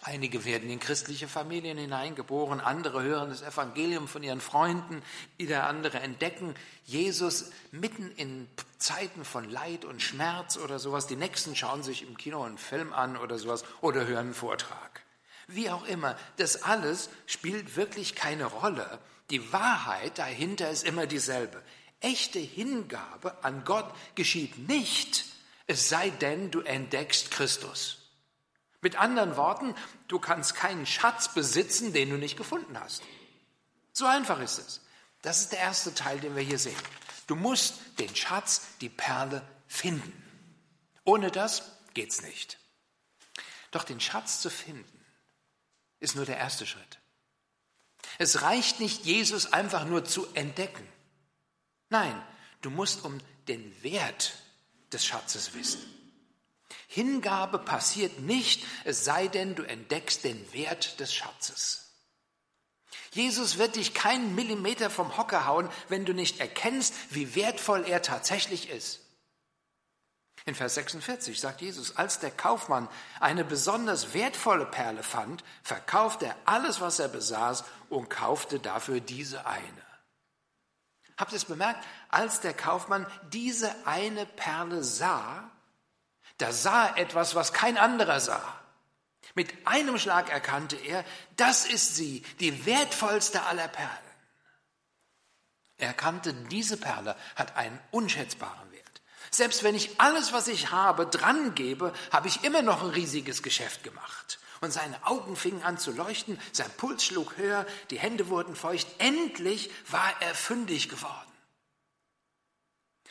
Einige 0.00 0.44
werden 0.44 0.70
in 0.70 0.78
christliche 0.78 1.26
Familien 1.26 1.76
hineingeboren, 1.76 2.60
andere 2.60 3.02
hören 3.02 3.30
das 3.30 3.42
Evangelium 3.42 4.06
von 4.06 4.22
ihren 4.22 4.40
Freunden, 4.40 5.02
wieder 5.38 5.66
andere 5.66 5.98
entdecken 5.98 6.54
Jesus 6.84 7.50
mitten 7.72 8.12
in 8.12 8.48
Zeiten 8.78 9.24
von 9.24 9.50
Leid 9.50 9.84
und 9.84 10.00
Schmerz 10.00 10.56
oder 10.56 10.78
sowas. 10.78 11.08
Die 11.08 11.16
nächsten 11.16 11.56
schauen 11.56 11.82
sich 11.82 12.06
im 12.06 12.16
Kino 12.16 12.44
einen 12.44 12.58
Film 12.58 12.92
an 12.92 13.16
oder 13.16 13.40
sowas 13.40 13.64
oder 13.80 14.06
hören 14.06 14.26
einen 14.26 14.34
Vortrag. 14.34 15.02
Wie 15.48 15.68
auch 15.68 15.84
immer, 15.84 16.16
das 16.36 16.62
alles 16.62 17.10
spielt 17.26 17.74
wirklich 17.74 18.14
keine 18.14 18.44
Rolle. 18.44 19.00
Die 19.30 19.52
Wahrheit 19.52 20.18
dahinter 20.18 20.70
ist 20.70 20.84
immer 20.84 21.06
dieselbe. 21.06 21.62
Echte 22.00 22.38
Hingabe 22.38 23.42
an 23.44 23.64
Gott 23.64 23.92
geschieht 24.14 24.68
nicht, 24.68 25.24
es 25.66 25.88
sei 25.88 26.10
denn, 26.10 26.50
du 26.50 26.60
entdeckst 26.60 27.30
Christus. 27.30 27.98
Mit 28.80 28.96
anderen 28.96 29.36
Worten, 29.36 29.74
du 30.06 30.18
kannst 30.18 30.54
keinen 30.54 30.86
Schatz 30.86 31.34
besitzen, 31.34 31.92
den 31.92 32.10
du 32.10 32.16
nicht 32.16 32.36
gefunden 32.36 32.78
hast. 32.78 33.02
So 33.92 34.06
einfach 34.06 34.40
ist 34.40 34.58
es. 34.58 34.80
Das 35.22 35.40
ist 35.40 35.52
der 35.52 35.58
erste 35.58 35.92
Teil, 35.94 36.20
den 36.20 36.36
wir 36.36 36.42
hier 36.42 36.58
sehen. 36.58 36.76
Du 37.26 37.34
musst 37.34 37.74
den 37.98 38.14
Schatz, 38.14 38.62
die 38.80 38.88
Perle 38.88 39.42
finden. 39.66 40.12
Ohne 41.04 41.30
das 41.30 41.72
geht's 41.92 42.22
nicht. 42.22 42.58
Doch 43.72 43.84
den 43.84 44.00
Schatz 44.00 44.40
zu 44.40 44.50
finden, 44.50 45.04
ist 46.00 46.14
nur 46.14 46.24
der 46.24 46.38
erste 46.38 46.66
Schritt. 46.66 46.97
Es 48.18 48.42
reicht 48.42 48.80
nicht, 48.80 49.04
Jesus 49.04 49.52
einfach 49.52 49.84
nur 49.84 50.04
zu 50.04 50.26
entdecken. 50.34 50.86
Nein, 51.88 52.20
du 52.60 52.70
musst 52.70 53.04
um 53.04 53.18
den 53.46 53.82
Wert 53.82 54.34
des 54.92 55.06
Schatzes 55.06 55.54
wissen. 55.54 55.80
Hingabe 56.88 57.58
passiert 57.58 58.20
nicht, 58.20 58.64
es 58.84 59.04
sei 59.04 59.28
denn, 59.28 59.54
du 59.54 59.62
entdeckst 59.62 60.24
den 60.24 60.52
Wert 60.52 61.00
des 61.00 61.14
Schatzes. 61.14 61.84
Jesus 63.12 63.58
wird 63.58 63.76
dich 63.76 63.94
keinen 63.94 64.34
Millimeter 64.34 64.90
vom 64.90 65.16
Hocker 65.16 65.46
hauen, 65.46 65.70
wenn 65.88 66.04
du 66.04 66.12
nicht 66.12 66.40
erkennst, 66.40 66.94
wie 67.10 67.34
wertvoll 67.34 67.84
er 67.86 68.02
tatsächlich 68.02 68.68
ist. 68.68 69.00
In 70.44 70.54
Vers 70.54 70.74
46 70.74 71.38
sagt 71.38 71.60
Jesus, 71.60 71.96
als 71.96 72.20
der 72.20 72.30
Kaufmann 72.30 72.88
eine 73.20 73.44
besonders 73.44 74.14
wertvolle 74.14 74.64
Perle 74.64 75.02
fand, 75.02 75.44
verkaufte 75.62 76.26
er 76.26 76.36
alles, 76.46 76.80
was 76.80 76.98
er 76.98 77.08
besaß 77.08 77.64
und 77.90 78.08
kaufte 78.08 78.58
dafür 78.58 79.00
diese 79.00 79.46
eine. 79.46 79.88
Habt 81.16 81.32
ihr 81.32 81.36
es 81.36 81.44
bemerkt? 81.44 81.84
Als 82.08 82.40
der 82.40 82.54
Kaufmann 82.54 83.06
diese 83.32 83.74
eine 83.86 84.24
Perle 84.24 84.84
sah, 84.84 85.50
da 86.38 86.52
sah 86.52 86.86
er 86.86 86.98
etwas, 86.98 87.34
was 87.34 87.52
kein 87.52 87.76
anderer 87.76 88.20
sah. 88.20 88.60
Mit 89.34 89.66
einem 89.66 89.98
Schlag 89.98 90.30
erkannte 90.30 90.76
er, 90.76 91.04
das 91.36 91.66
ist 91.66 91.96
sie, 91.96 92.22
die 92.40 92.66
wertvollste 92.66 93.42
aller 93.42 93.68
Perlen. 93.68 93.90
Er 95.76 95.88
erkannte, 95.88 96.32
diese 96.32 96.76
Perle 96.76 97.16
hat 97.34 97.56
einen 97.56 97.78
unschätzbaren 97.90 98.70
Wert. 98.72 99.02
Selbst 99.30 99.62
wenn 99.62 99.74
ich 99.74 100.00
alles, 100.00 100.32
was 100.32 100.48
ich 100.48 100.70
habe, 100.70 101.06
dran 101.06 101.54
gebe, 101.54 101.92
habe 102.10 102.28
ich 102.28 102.44
immer 102.44 102.62
noch 102.62 102.82
ein 102.82 102.90
riesiges 102.90 103.42
Geschäft 103.42 103.82
gemacht. 103.82 104.38
Und 104.60 104.72
seine 104.72 105.06
Augen 105.06 105.36
fingen 105.36 105.62
an 105.62 105.78
zu 105.78 105.92
leuchten, 105.92 106.40
sein 106.52 106.70
Puls 106.76 107.04
schlug 107.04 107.36
höher, 107.36 107.66
die 107.90 107.98
Hände 107.98 108.28
wurden 108.28 108.56
feucht. 108.56 108.88
Endlich 108.98 109.70
war 109.90 110.10
er 110.20 110.34
fündig 110.34 110.88
geworden. 110.88 111.14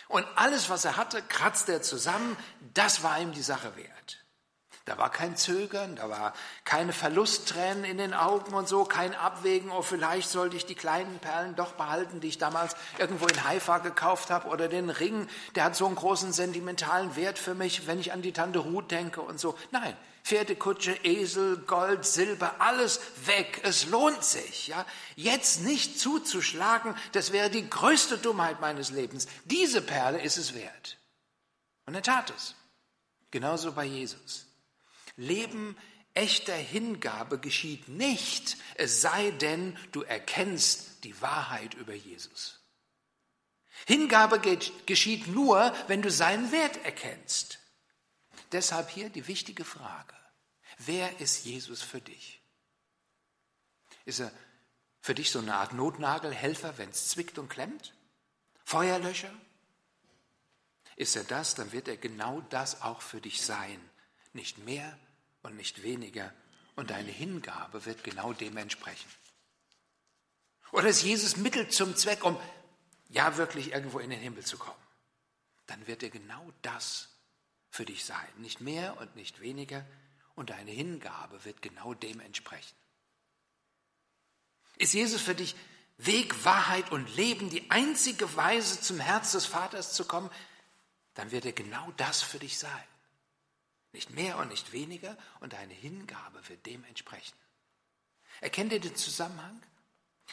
Und 0.08 0.26
alles, 0.36 0.70
was 0.70 0.86
er 0.86 0.98
hatte, 0.98 1.22
kratzte 1.22 1.74
er 1.74 1.82
zusammen. 1.82 2.38
Das 2.74 3.04
war 3.04 3.20
ihm 3.20 3.34
die 3.34 3.42
Sache 3.42 3.76
wert. 3.76 4.24
Da 4.88 4.98
war 4.98 5.12
kein 5.12 5.36
Zögern, 5.36 5.98
da 5.98 6.10
war 6.10 6.32
keine 6.64 6.94
Verlusttränen 6.94 7.84
in 7.84 7.98
den 7.98 8.14
Augen 8.14 8.54
und 8.54 8.70
so, 8.70 8.86
kein 8.86 9.14
Abwägen, 9.14 9.70
oh, 9.70 9.82
vielleicht 9.82 10.30
sollte 10.30 10.56
ich 10.56 10.66
die 10.66 10.76
kleinen 10.76 11.20
Perlen 11.20 11.58
doch 11.58 11.74
behalten, 11.74 12.22
die 12.22 12.30
ich 12.30 12.38
damals 12.38 12.74
irgendwo 12.98 13.28
in 13.28 13.44
Haifa 13.44 13.80
gekauft 13.80 14.30
habe, 14.30 14.48
oder 14.48 14.70
den 14.70 14.90
Ring, 14.90 15.28
der 15.56 15.66
hat 15.66 15.76
so 15.76 15.88
einen 15.88 15.96
großen 15.96 16.32
sentimentalen 16.32 17.18
Wert 17.18 17.38
für 17.38 17.54
mich, 17.54 17.86
wenn 17.86 18.00
ich 18.00 18.14
an 18.14 18.22
die 18.22 18.32
Tante 18.32 18.60
Ruth 18.60 18.90
denke 18.90 19.20
und 19.20 19.42
so. 19.42 19.58
Nein, 19.72 19.98
Pferdekutsche, 20.28 20.92
Esel, 21.06 21.56
Gold, 21.60 22.06
Silber, 22.06 22.60
alles 22.60 23.00
weg. 23.26 23.62
Es 23.64 23.86
lohnt 23.86 24.26
sich, 24.26 24.68
ja. 24.68 24.86
Jetzt 25.16 25.62
nicht 25.62 25.98
zuzuschlagen, 25.98 26.96
das 27.14 27.32
wäre 27.32 27.50
die 27.50 27.70
größte 27.70 28.18
Dummheit 28.18 28.60
meines 28.60 28.90
Lebens. 28.90 29.28
Diese 29.46 29.82
Perle 29.82 30.22
ist 30.22 30.36
es 30.36 30.54
wert. 30.54 30.98
Und 31.86 31.96
er 31.96 32.02
tat 32.04 32.34
es. 32.36 32.56
Genauso 33.32 33.72
bei 33.72 33.86
Jesus. 33.86 34.48
Leben 35.16 35.78
echter 36.14 36.56
Hingabe 36.56 37.40
geschieht 37.40 37.88
nicht, 37.88 38.58
es 38.76 39.00
sei 39.00 39.32
denn, 39.32 39.78
du 39.94 40.02
erkennst 40.02 41.06
die 41.06 41.22
Wahrheit 41.22 41.74
über 41.76 41.94
Jesus. 41.94 42.60
Hingabe 43.86 44.42
geschieht 44.86 45.28
nur, 45.28 45.74
wenn 45.88 46.02
du 46.02 46.12
seinen 46.12 46.52
Wert 46.52 46.84
erkennst. 46.84 47.60
Deshalb 48.52 48.90
hier 48.90 49.10
die 49.10 49.28
wichtige 49.28 49.66
Frage. 49.66 50.16
Wer 50.78 51.20
ist 51.20 51.46
Jesus 51.46 51.82
für 51.82 52.02
dich? 52.02 52.42
Ist 54.06 54.20
er 54.20 54.32
für 55.02 55.16
dich 55.16 55.32
so 55.32 55.40
eine 55.40 55.56
Art 55.56 55.74
Notnagelhelfer, 55.74 56.78
wenn 56.78 56.90
es 56.90 57.10
zwickt 57.10 57.38
und 57.40 57.50
klemmt? 57.50 57.94
Feuerlöscher? 58.64 59.34
Ist 60.96 61.16
er 61.16 61.24
das, 61.24 61.56
dann 61.56 61.72
wird 61.72 61.88
er 61.88 61.98
genau 61.98 62.42
das 62.50 62.82
auch 62.82 63.02
für 63.02 63.22
dich 63.22 63.42
sein. 63.42 63.80
Nicht 64.34 64.58
mehr, 64.60 64.98
und 65.48 65.56
nicht 65.56 65.82
weniger. 65.82 66.34
Und 66.76 66.92
deine 66.92 67.12
Hingabe 67.12 67.86
wird 67.86 68.04
genau 68.04 68.34
dem 68.34 68.58
entsprechen. 68.58 69.10
Oder 70.72 70.90
ist 70.90 71.02
Jesus 71.02 71.38
Mittel 71.38 71.70
zum 71.70 71.96
Zweck, 71.96 72.24
um 72.24 72.38
ja 73.10 73.38
wirklich 73.38 73.72
irgendwo 73.72 74.00
in 74.00 74.10
den 74.10 74.20
Himmel 74.20 74.46
zu 74.46 74.58
kommen? 74.58 74.78
Dann 75.66 75.88
wird 75.88 76.04
er 76.04 76.10
genau 76.10 76.52
das 76.62 77.10
für 77.78 77.86
dich 77.86 78.04
sein. 78.04 78.28
Nicht 78.38 78.60
mehr 78.60 78.98
und 78.98 79.16
nicht 79.16 79.40
weniger. 79.40 79.86
Und 80.36 80.50
deine 80.50 80.72
Hingabe 80.72 81.46
wird 81.46 81.62
genau 81.62 81.94
dem 81.94 82.20
entsprechen. 82.20 82.76
Ist 84.78 84.94
Jesus 84.94 85.22
für 85.22 85.36
dich 85.36 85.56
Weg, 85.98 86.44
Wahrheit 86.44 86.92
und 86.92 87.16
Leben 87.16 87.50
die 87.50 87.70
einzige 87.72 88.36
Weise 88.36 88.82
zum 88.82 89.00
Herz 89.00 89.32
des 89.32 89.46
Vaters 89.46 89.94
zu 89.94 90.06
kommen? 90.06 90.30
Dann 91.14 91.32
wird 91.32 91.46
er 91.46 91.54
genau 91.54 91.92
das 91.98 92.22
für 92.22 92.40
dich 92.40 92.58
sein. 92.58 92.84
Nicht 93.94 94.12
mehr 94.12 94.38
und 94.38 94.50
nicht 94.50 94.72
weniger 94.72 95.18
und 95.40 95.54
deine 95.54 95.74
Hingabe 95.74 96.48
wird 96.50 96.66
dem 96.66 96.84
entsprechen. 96.86 97.38
Erkennt 98.42 98.74
ihr 98.74 98.80
den 98.80 98.96
Zusammenhang? 98.96 99.62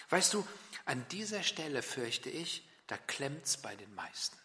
Weißt 0.09 0.35
du, 0.35 0.47
an 0.87 1.07
dieser 1.09 1.43
Stelle 1.43 1.83
fürchte 1.83 2.31
ich, 2.31 2.67
da 2.87 2.97
klemmt's 2.97 3.57
bei 3.59 3.77
den 3.77 3.95
meisten. 3.95 4.37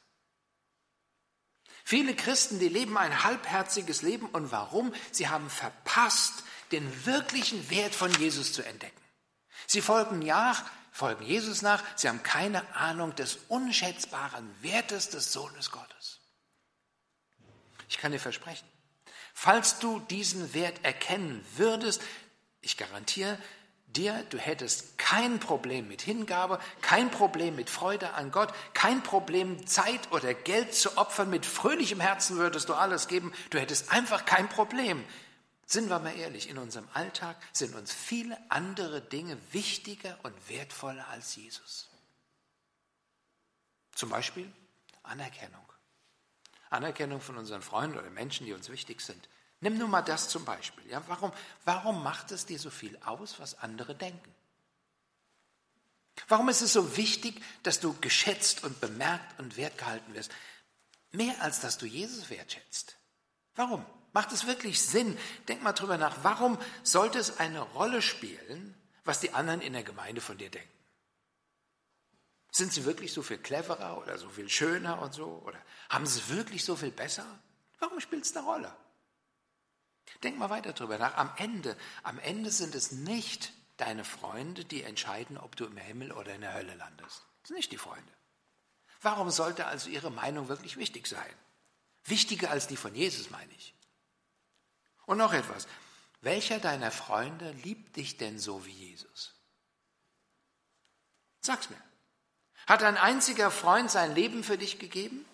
Viele 1.89 2.15
Christen, 2.15 2.60
die 2.60 2.69
leben 2.69 3.00
ein 3.00 3.24
halbherziges 3.24 4.03
Leben 4.03 4.27
und 4.27 4.51
warum? 4.51 4.93
Sie 5.12 5.27
haben 5.27 5.50
verpasst, 5.50 6.43
den 6.72 7.08
wirklichen 7.08 7.67
Wert 7.72 7.96
von 7.96 8.13
Jesus 8.19 8.53
zu 8.53 8.62
entdecken. 8.62 9.01
Sie 9.65 9.81
folgen 9.81 10.19
nach, 10.19 10.63
folgen 10.91 11.25
Jesus 11.25 11.63
nach, 11.63 11.84
sie 11.96 12.08
haben 12.08 12.22
keine 12.22 12.75
Ahnung 12.75 13.15
des 13.15 13.39
unschätzbaren 13.48 14.48
Wertes 14.62 15.10
des 15.10 15.34
Sohnes 15.34 15.72
Gottes. 15.72 16.19
Ich 17.88 17.98
kann 17.98 18.12
dir 18.12 18.19
versprechen, 18.19 18.67
falls 19.34 19.79
du 19.79 20.00
diesen 20.00 20.53
Wert 20.53 20.86
erkennen 20.86 21.43
würdest, 21.55 22.03
ich 22.62 22.77
garantiere 22.77 23.36
dir, 23.96 24.24
du 24.29 24.38
hättest 24.38 24.98
kein 24.98 25.39
Problem 25.39 25.88
mit 25.88 26.01
Hingabe, 26.01 26.60
kein 26.81 27.12
Problem 27.12 27.55
mit 27.55 27.69
Freude 27.69 28.13
an 28.13 28.31
Gott, 28.31 28.53
kein 28.74 29.03
Problem 29.03 29.65
Zeit 29.67 30.12
oder 30.12 30.34
Geld 30.34 30.74
zu 30.74 30.98
opfern, 30.98 31.29
mit 31.29 31.46
fröhlichem 31.46 32.00
Herzen 32.00 32.38
würdest 32.38 32.69
du 32.69 32.74
alles 32.74 33.08
geben, 33.08 33.34
du 33.50 33.60
hättest 33.60 33.91
einfach 33.91 34.25
kein 34.25 34.50
Problem. 34.50 35.03
Sind 35.65 35.89
wir 35.89 36.00
mal 36.00 36.17
ehrlich, 36.17 36.50
in 36.50 36.58
unserem 36.58 36.88
Alltag 36.93 37.38
sind 37.53 37.75
uns 37.75 37.93
viele 37.93 38.38
andere 38.50 39.01
Dinge 39.01 39.38
wichtiger 39.51 40.17
und 40.24 40.34
wertvoller 40.50 41.08
als 41.10 41.36
Jesus. 41.36 41.89
Zum 43.93 44.10
Beispiel 44.10 44.51
Anerkennung. 45.03 45.65
Anerkennung 46.69 47.22
von 47.22 47.38
unseren 47.38 47.62
Freunden 47.62 47.98
oder 47.98 48.10
Menschen, 48.10 48.46
die 48.46 48.53
uns 48.53 48.69
wichtig 48.69 49.01
sind. 49.01 49.27
Nimm 49.62 49.78
nur 49.78 49.88
mal 49.88 50.01
das 50.01 50.30
zum 50.30 50.46
Beispiel. 50.46 50.89
Ja, 50.89 51.04
warum, 51.08 51.34
warum 51.66 52.01
macht 52.04 52.32
es 52.32 52.46
dir 52.46 52.60
so 52.60 52.70
viel 52.70 52.98
aus, 53.04 53.39
was 53.39 53.60
andere 53.60 53.94
denken? 53.94 54.34
Warum 56.28 56.50
ist 56.50 56.62
es 56.62 56.74
so 56.74 56.98
wichtig, 56.98 57.42
dass 57.63 57.80
du 57.80 57.94
geschätzt 58.00 58.63
und 58.63 58.80
bemerkt 58.82 59.39
und 59.39 59.58
wertgehalten 59.58 60.13
wirst? 60.13 60.32
Mehr 61.12 61.42
als 61.42 61.60
dass 61.60 61.78
du 61.78 61.86
Jesus 61.86 62.30
wertschätzt. 62.30 62.98
Warum? 63.56 63.86
Macht 64.12 64.32
es 64.32 64.48
wirklich 64.48 64.82
Sinn? 64.82 65.18
Denk 65.48 65.62
mal 65.63 65.74
drüber 65.74 65.98
nach. 65.98 66.24
Warum 66.24 66.58
sollte 66.84 67.20
es 67.20 67.39
eine 67.39 67.62
Rolle 67.62 68.01
spielen, 68.01 68.75
was 69.06 69.20
die 69.20 69.34
anderen 69.34 69.62
in 69.62 69.74
der 69.74 69.84
Gemeinde 69.84 70.22
von 70.22 70.38
dir 70.38 70.50
denken? 70.50 70.70
Sind 72.51 72.74
sie 72.74 72.86
wirklich 72.86 73.13
so 73.13 73.22
viel 73.22 73.38
cleverer 73.38 73.98
oder 73.98 74.18
so 74.18 74.30
viel 74.30 74.50
schöner 74.50 75.01
und 75.01 75.13
so? 75.13 75.42
Oder 75.46 75.60
haben 75.89 76.06
sie 76.06 76.28
wirklich 76.30 76.66
so 76.66 76.75
viel 76.75 76.92
besser? 76.92 77.25
Warum 77.80 78.00
spielt 78.00 78.25
es 78.25 78.36
eine 78.36 78.46
Rolle? 78.46 78.75
Denk 80.24 80.38
mal 80.38 80.50
weiter 80.50 80.74
drüber 80.74 80.98
nach. 80.98 81.16
Am 81.16 81.32
Ende, 81.38 81.78
am 82.04 82.20
Ende 82.20 82.52
sind 82.52 82.76
es 82.76 82.92
nicht 82.92 83.54
deine 83.78 84.04
Freunde, 84.04 84.66
die 84.66 84.84
entscheiden, 84.84 85.38
ob 85.38 85.56
du 85.56 85.66
im 85.66 85.78
Himmel 85.78 86.12
oder 86.12 86.34
in 86.36 86.42
der 86.42 86.54
Hölle 86.54 86.76
landest. 86.76 87.24
Das 87.42 87.48
sind 87.48 87.58
nicht 87.58 87.72
die 87.72 87.78
Freunde. 87.78 88.12
Warum 89.02 89.30
sollte 89.30 89.66
also 89.66 89.90
ihre 89.90 90.12
Meinung 90.12 90.50
wirklich 90.50 90.76
wichtig 90.76 91.08
sein? 91.08 91.34
Wichtiger 92.04 92.52
als 92.52 92.68
die 92.68 92.76
von 92.76 92.94
Jesus, 92.94 93.30
meine 93.30 93.52
ich. 93.54 93.74
Und 95.06 95.18
noch 95.18 95.34
etwas. 95.34 95.68
Welcher 96.22 96.60
deiner 96.60 96.92
Freunde 96.92 97.52
liebt 97.64 97.96
dich 97.96 98.18
denn 98.18 98.40
so 98.40 98.66
wie 98.66 98.72
Jesus? 98.72 99.34
Sag's 101.40 101.70
mir. 101.70 101.82
Hat 102.68 102.84
ein 102.84 102.98
einziger 102.98 103.50
Freund 103.52 103.90
sein 103.90 104.14
Leben 104.14 104.44
für 104.44 104.58
dich 104.58 104.80
gegeben? 104.80 105.26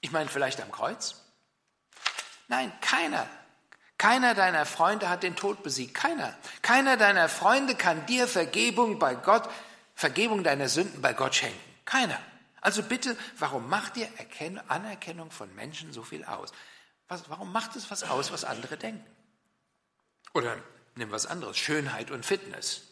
Ich 0.00 0.12
meine, 0.12 0.28
vielleicht 0.28 0.60
am 0.60 0.70
Kreuz? 0.70 1.24
Nein, 2.48 2.72
keiner. 2.80 3.28
Keiner 3.98 4.34
deiner 4.34 4.64
Freunde 4.64 5.08
hat 5.08 5.24
den 5.24 5.34
Tod 5.34 5.64
besiegt. 5.64 5.94
Keiner. 5.94 6.36
Keiner 6.62 6.96
deiner 6.96 7.28
Freunde 7.28 7.74
kann 7.74 8.06
dir 8.06 8.28
Vergebung 8.28 9.00
bei 9.00 9.16
Gott, 9.16 9.48
Vergebung 9.96 10.44
deiner 10.44 10.68
Sünden 10.68 11.02
bei 11.02 11.12
Gott 11.12 11.34
schenken. 11.34 11.58
Keiner. 11.84 12.18
Also 12.60 12.82
bitte, 12.82 13.16
warum 13.38 13.68
macht 13.68 13.96
dir 13.96 14.08
Anerkennung 14.68 15.30
von 15.30 15.52
Menschen 15.54 15.92
so 15.92 16.02
viel 16.02 16.24
aus? 16.24 16.52
Was, 17.08 17.28
warum 17.28 17.52
macht 17.52 17.74
es 17.74 17.90
was 17.90 18.04
aus, 18.04 18.30
was 18.32 18.44
andere 18.44 18.76
denken? 18.76 19.04
Oder 20.32 20.56
nimm 20.94 21.10
was 21.10 21.26
anderes, 21.26 21.56
Schönheit 21.56 22.10
und 22.10 22.24
Fitness. 22.24 22.82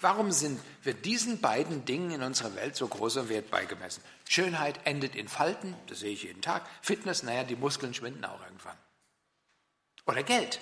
Warum 0.00 0.30
sind 0.32 0.60
wir 0.82 0.94
diesen 0.94 1.40
beiden 1.40 1.84
Dingen 1.84 2.10
in 2.10 2.22
unserer 2.22 2.54
Welt 2.54 2.76
so 2.76 2.86
großer 2.86 3.28
Wert 3.28 3.50
beigemessen? 3.50 4.02
Schönheit 4.28 4.78
endet 4.84 5.14
in 5.14 5.28
Falten, 5.28 5.74
das 5.88 6.00
sehe 6.00 6.12
ich 6.12 6.22
jeden 6.22 6.42
Tag. 6.42 6.66
Fitness, 6.82 7.22
naja, 7.22 7.44
die 7.44 7.56
Muskeln 7.56 7.94
schwinden 7.94 8.24
auch 8.24 8.42
irgendwann. 8.44 8.76
Oder 10.06 10.22
Geld. 10.22 10.60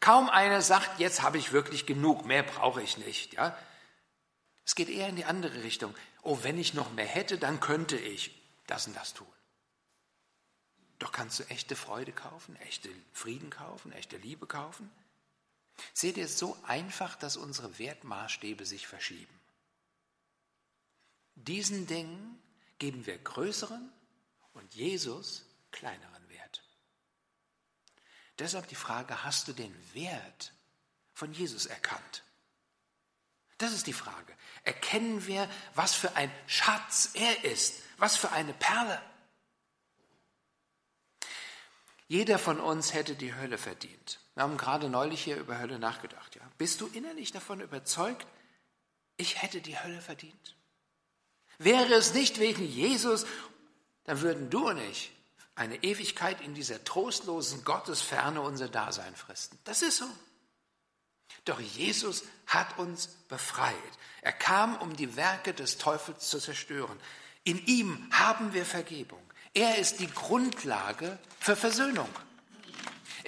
Kaum 0.00 0.30
einer 0.30 0.62
sagt, 0.62 0.98
jetzt 0.98 1.22
habe 1.22 1.38
ich 1.38 1.52
wirklich 1.52 1.86
genug, 1.86 2.24
mehr 2.24 2.42
brauche 2.42 2.82
ich 2.82 2.96
nicht. 2.96 3.34
Ja? 3.34 3.56
Es 4.64 4.74
geht 4.74 4.88
eher 4.88 5.08
in 5.08 5.16
die 5.16 5.24
andere 5.24 5.62
Richtung. 5.62 5.94
Oh, 6.22 6.38
wenn 6.42 6.58
ich 6.58 6.74
noch 6.74 6.92
mehr 6.92 7.06
hätte, 7.06 7.38
dann 7.38 7.60
könnte 7.60 7.96
ich 7.96 8.30
das 8.66 8.86
und 8.86 8.96
das 8.96 9.14
tun. 9.14 9.26
Doch 10.98 11.12
kannst 11.12 11.40
du 11.40 11.44
echte 11.44 11.76
Freude 11.76 12.12
kaufen, 12.12 12.56
echte 12.56 12.90
Frieden 13.12 13.50
kaufen, 13.50 13.92
echte 13.92 14.16
Liebe 14.18 14.46
kaufen? 14.46 14.90
Seht 15.94 16.18
ihr 16.18 16.26
es 16.26 16.38
so 16.38 16.56
einfach, 16.64 17.16
dass 17.16 17.36
unsere 17.36 17.78
Wertmaßstäbe 17.78 18.66
sich 18.66 18.86
verschieben? 18.86 19.40
Diesen 21.36 21.86
Dingen 21.86 22.38
geben 22.78 23.06
wir 23.06 23.16
größeren 23.16 23.90
und 24.52 24.74
Jesus 24.74 25.46
kleineren. 25.70 26.19
Deshalb 28.40 28.66
die 28.68 28.74
Frage, 28.74 29.22
hast 29.22 29.48
du 29.48 29.52
den 29.52 29.74
Wert 29.92 30.54
von 31.12 31.32
Jesus 31.32 31.66
erkannt? 31.66 32.24
Das 33.58 33.72
ist 33.72 33.86
die 33.86 33.92
Frage. 33.92 34.34
Erkennen 34.64 35.26
wir, 35.26 35.48
was 35.74 35.94
für 35.94 36.16
ein 36.16 36.32
Schatz 36.46 37.10
er 37.12 37.44
ist, 37.44 37.82
was 37.98 38.16
für 38.16 38.32
eine 38.32 38.54
Perle. 38.54 39.00
Jeder 42.08 42.38
von 42.38 42.58
uns 42.58 42.94
hätte 42.94 43.14
die 43.14 43.34
Hölle 43.34 43.58
verdient. 43.58 44.18
Wir 44.34 44.42
haben 44.42 44.56
gerade 44.56 44.88
neulich 44.88 45.22
hier 45.22 45.36
über 45.36 45.58
Hölle 45.58 45.78
nachgedacht. 45.78 46.34
Ja? 46.34 46.42
Bist 46.56 46.80
du 46.80 46.86
innerlich 46.88 47.32
davon 47.32 47.60
überzeugt, 47.60 48.26
ich 49.18 49.42
hätte 49.42 49.60
die 49.60 49.78
Hölle 49.78 50.00
verdient? 50.00 50.56
Wäre 51.58 51.92
es 51.92 52.14
nicht 52.14 52.40
wegen 52.40 52.64
Jesus, 52.64 53.26
dann 54.04 54.22
würden 54.22 54.48
du 54.48 54.70
und 54.70 54.78
ich 54.78 55.12
eine 55.60 55.84
Ewigkeit 55.84 56.40
in 56.40 56.54
dieser 56.54 56.82
trostlosen 56.84 57.64
Gottesferne 57.64 58.40
unser 58.40 58.68
Dasein 58.68 59.14
fristen. 59.14 59.58
Das 59.64 59.82
ist 59.82 59.98
so. 59.98 60.06
Doch 61.44 61.60
Jesus 61.60 62.24
hat 62.46 62.78
uns 62.78 63.08
befreit. 63.28 63.74
Er 64.22 64.32
kam, 64.32 64.76
um 64.76 64.96
die 64.96 65.16
Werke 65.16 65.52
des 65.52 65.76
Teufels 65.76 66.30
zu 66.30 66.38
zerstören. 66.38 66.98
In 67.44 67.62
ihm 67.66 68.08
haben 68.10 68.54
wir 68.54 68.64
Vergebung. 68.64 69.20
Er 69.52 69.76
ist 69.76 70.00
die 70.00 70.10
Grundlage 70.10 71.18
für 71.38 71.56
Versöhnung. 71.56 72.08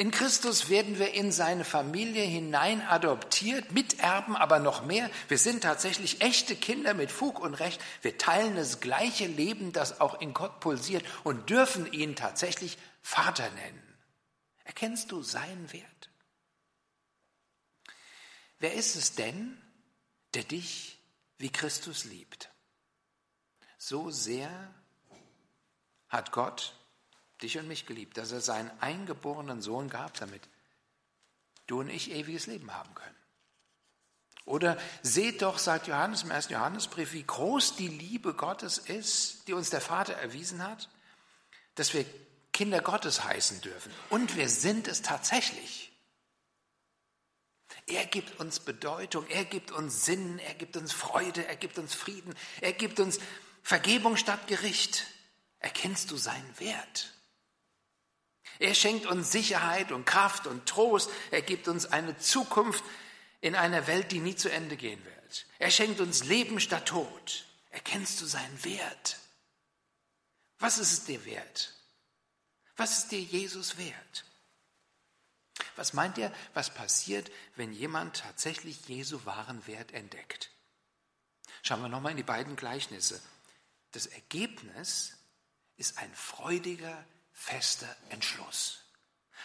In 0.03 0.11
Christus 0.11 0.69
werden 0.69 0.99
wir 0.99 1.15
in 1.15 1.31
seine 1.31 1.65
Familie 1.65 2.25
hinein 2.25 2.83
adoptiert, 2.83 3.71
miterben, 3.71 4.35
aber 4.35 4.59
noch 4.59 4.85
mehr. 4.85 5.09
Wir 5.29 5.38
sind 5.38 5.62
tatsächlich 5.62 6.23
echte 6.23 6.57
Kinder 6.57 6.93
mit 6.93 7.12
Fug 7.12 7.38
und 7.38 7.55
Recht. 7.55 7.81
Wir 8.01 8.19
teilen 8.19 8.57
das 8.57 8.81
gleiche 8.81 9.29
Leben, 9.29 9.73
das 9.73 10.01
auch 10.01 10.21
in 10.21 10.35
Gott 10.35 10.59
pulsiert 10.59 11.05
und 11.23 11.51
dürfen 11.51 11.87
ihn 11.93 12.17
tatsächlich 12.17 12.79
Vater 13.01 13.49
nennen. 13.51 13.97
Erkennst 14.65 15.12
du 15.12 15.23
seinen 15.23 15.73
Wert? 15.73 16.11
Wer 18.59 18.75
ist 18.75 18.97
es 18.97 19.15
denn, 19.15 19.57
der 20.35 20.43
dich 20.43 20.99
wie 21.38 21.51
Christus 21.51 22.07
liebt? 22.07 22.51
So 23.79 24.11
sehr 24.11 24.75
hat 26.09 26.33
Gott 26.33 26.75
dich 27.42 27.59
und 27.59 27.68
mich 27.68 27.87
geliebt, 27.87 28.16
dass 28.16 28.33
er 28.33 28.40
seinen 28.40 28.70
eingeborenen 28.81 29.61
Sohn 29.61 29.88
gab, 29.88 30.14
damit 30.14 30.42
du 31.66 31.81
und 31.81 31.88
ich 31.88 32.11
ewiges 32.11 32.46
Leben 32.46 32.72
haben 32.74 32.94
können. 32.94 33.16
Oder 34.44 34.76
seht 35.02 35.42
doch, 35.42 35.59
sagt 35.59 35.87
Johannes 35.87 36.24
im 36.24 36.31
ersten 36.31 36.55
Johannesbrief, 36.55 37.12
wie 37.12 37.22
groß 37.22 37.76
die 37.76 37.88
Liebe 37.88 38.35
Gottes 38.35 38.78
ist, 38.78 39.46
die 39.46 39.52
uns 39.52 39.70
der 39.70 39.81
Vater 39.81 40.14
erwiesen 40.14 40.66
hat, 40.66 40.88
dass 41.76 41.94
wir 41.94 42.05
Kinder 42.52 42.81
Gottes 42.81 43.24
heißen 43.24 43.61
dürfen. 43.61 43.92
Und 44.11 44.37
wir 44.37 44.48
sind 44.48 44.88
es 44.88 45.02
tatsächlich. 45.02 45.92
Er 47.87 48.05
gibt 48.07 48.38
uns 48.40 48.61
Bedeutung, 48.61 49.26
er 49.28 49.44
gibt 49.44 49.70
uns 49.70 50.05
Sinn, 50.05 50.38
er 50.40 50.55
gibt 50.55 50.76
uns 50.76 50.92
Freude, 50.92 51.46
er 51.46 51.57
gibt 51.57 51.78
uns 51.78 51.94
Frieden, 51.94 52.35
er 52.61 52.72
gibt 52.72 53.00
uns 53.00 53.18
Vergebung 53.62 54.16
statt 54.16 54.46
Gericht. 54.46 55.07
Erkennst 55.59 56.11
du 56.11 56.16
seinen 56.16 56.59
Wert? 56.59 57.12
Er 58.59 58.75
schenkt 58.75 59.07
uns 59.07 59.33
Sicherheit 59.33 59.93
und 59.93 60.05
Kraft 60.05 60.47
und 60.47 60.67
Trost. 60.67 61.11
Er 61.31 61.43
gibt 61.43 61.69
uns 61.69 61.87
eine 61.87 62.17
Zukunft 62.19 62.85
in 63.41 63.55
einer 63.55 63.87
Welt, 63.87 64.12
die 64.12 64.21
nie 64.21 64.37
zu 64.37 64.51
Ende 64.51 64.77
gehen 64.77 65.05
wird. 65.05 65.47
Er 65.59 65.71
schenkt 65.71 66.01
uns 66.01 66.25
Leben 66.25 66.61
statt 66.61 66.87
Tod. 66.87 67.47
Erkennst 67.71 68.21
du 68.21 68.27
seinen 68.27 68.65
Wert? 68.65 69.19
Was 70.59 70.79
ist 70.79 70.93
es 70.93 71.05
dir 71.05 71.25
wert? 71.25 71.75
Was 72.77 72.99
ist 72.99 73.11
dir 73.11 73.21
Jesus 73.21 73.79
wert? 73.79 74.25
Was 75.77 75.93
meint 75.93 76.19
ihr, 76.19 76.33
was 76.55 76.73
passiert, 76.73 77.31
wenn 77.57 77.73
jemand 77.73 78.19
tatsächlich 78.19 78.88
Jesu 78.88 79.25
wahren 79.25 79.67
Wert 79.67 79.93
entdeckt? 79.93 80.51
Schauen 81.62 81.83
wir 81.83 81.88
nochmal 81.88 82.12
in 82.12 82.17
die 82.17 82.23
beiden 82.23 82.57
Gleichnisse. 82.57 83.21
Das 83.93 84.07
Ergebnis 84.07 85.17
ist 85.77 85.99
ein 85.99 86.15
freudiger, 86.15 87.05
fester 87.33 87.88
Entschluss. 88.11 88.79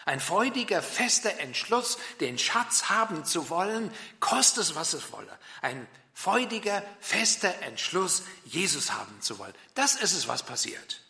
Ein 0.04 0.20
freudiger, 0.20 0.82
fester 0.82 1.38
Entschluss, 1.38 1.98
den 2.20 2.38
Schatz 2.38 2.88
haben 2.88 3.24
zu 3.24 3.50
wollen, 3.50 3.92
koste 4.20 4.60
es, 4.60 4.74
was 4.74 4.94
es 4.94 5.12
wolle. 5.12 5.38
Ein 5.60 5.86
freudiger, 6.14 6.82
fester 7.00 7.62
Entschluss, 7.62 8.22
Jesus 8.44 8.92
haben 8.92 9.20
zu 9.20 9.38
wollen. 9.38 9.54
Das 9.74 9.94
ist 9.94 10.14
es, 10.14 10.26
was 10.26 10.42
passiert. 10.42 11.02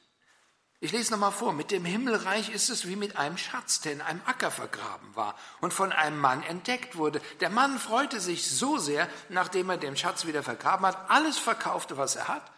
Ich 0.81 0.93
lese 0.93 1.12
nochmal 1.12 1.33
vor. 1.33 1.53
Mit 1.53 1.73
dem 1.73 1.85
Himmelreich 1.85 2.51
ist 2.51 2.71
es 2.71 2.87
wie 2.87 2.95
mit 2.95 3.17
einem 3.17 3.37
Schatz, 3.37 3.81
der 3.81 3.93
in 3.93 4.01
einem 4.01 4.23
Acker 4.27 4.51
vergraben 4.51 5.14
war 5.17 5.37
und 5.61 5.73
von 5.73 5.93
einem 5.93 6.19
Mann 6.19 6.43
entdeckt 6.45 6.97
wurde. 6.97 7.21
Der 7.41 7.51
Mann 7.51 7.79
freute 7.79 8.21
sich 8.21 8.49
so 8.49 8.79
sehr, 8.79 9.09
nachdem 9.29 9.71
er 9.71 9.77
den 9.77 9.97
Schatz 9.97 10.25
wieder 10.25 10.45
vergraben 10.45 10.87
hat, 10.87 11.11
alles 11.11 11.37
verkaufte, 11.37 11.97
was 11.97 12.14
er 12.14 12.29
hat 12.29 12.53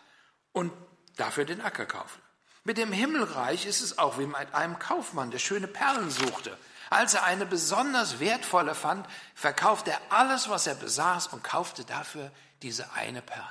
und 0.53 0.73
dafür 1.17 1.47
den 1.47 1.63
Acker 1.63 1.87
kaufte. 1.87 2.21
Mit 2.65 2.79
dem 2.79 2.93
Himmelreich 2.93 3.67
ist 3.67 3.81
es 3.81 3.99
auch 3.99 4.19
wie 4.19 4.27
mit 4.27 4.55
einem 4.55 4.79
Kaufmann, 4.79 5.31
der 5.31 5.39
schöne 5.39 5.67
Perlen 5.67 6.11
suchte. 6.11 6.57
Als 6.91 7.15
er 7.15 7.25
eine 7.25 7.47
besonders 7.47 8.21
wertvolle 8.21 8.75
fand, 8.75 9.07
verkaufte 9.35 9.93
er 9.93 10.01
alles, 10.11 10.49
was 10.49 10.67
er 10.67 10.75
besaß 10.75 11.29
und 11.29 11.45
kaufte 11.45 11.85
dafür 11.85 12.31
diese 12.63 12.93
eine 12.93 13.23
Perle. 13.23 13.47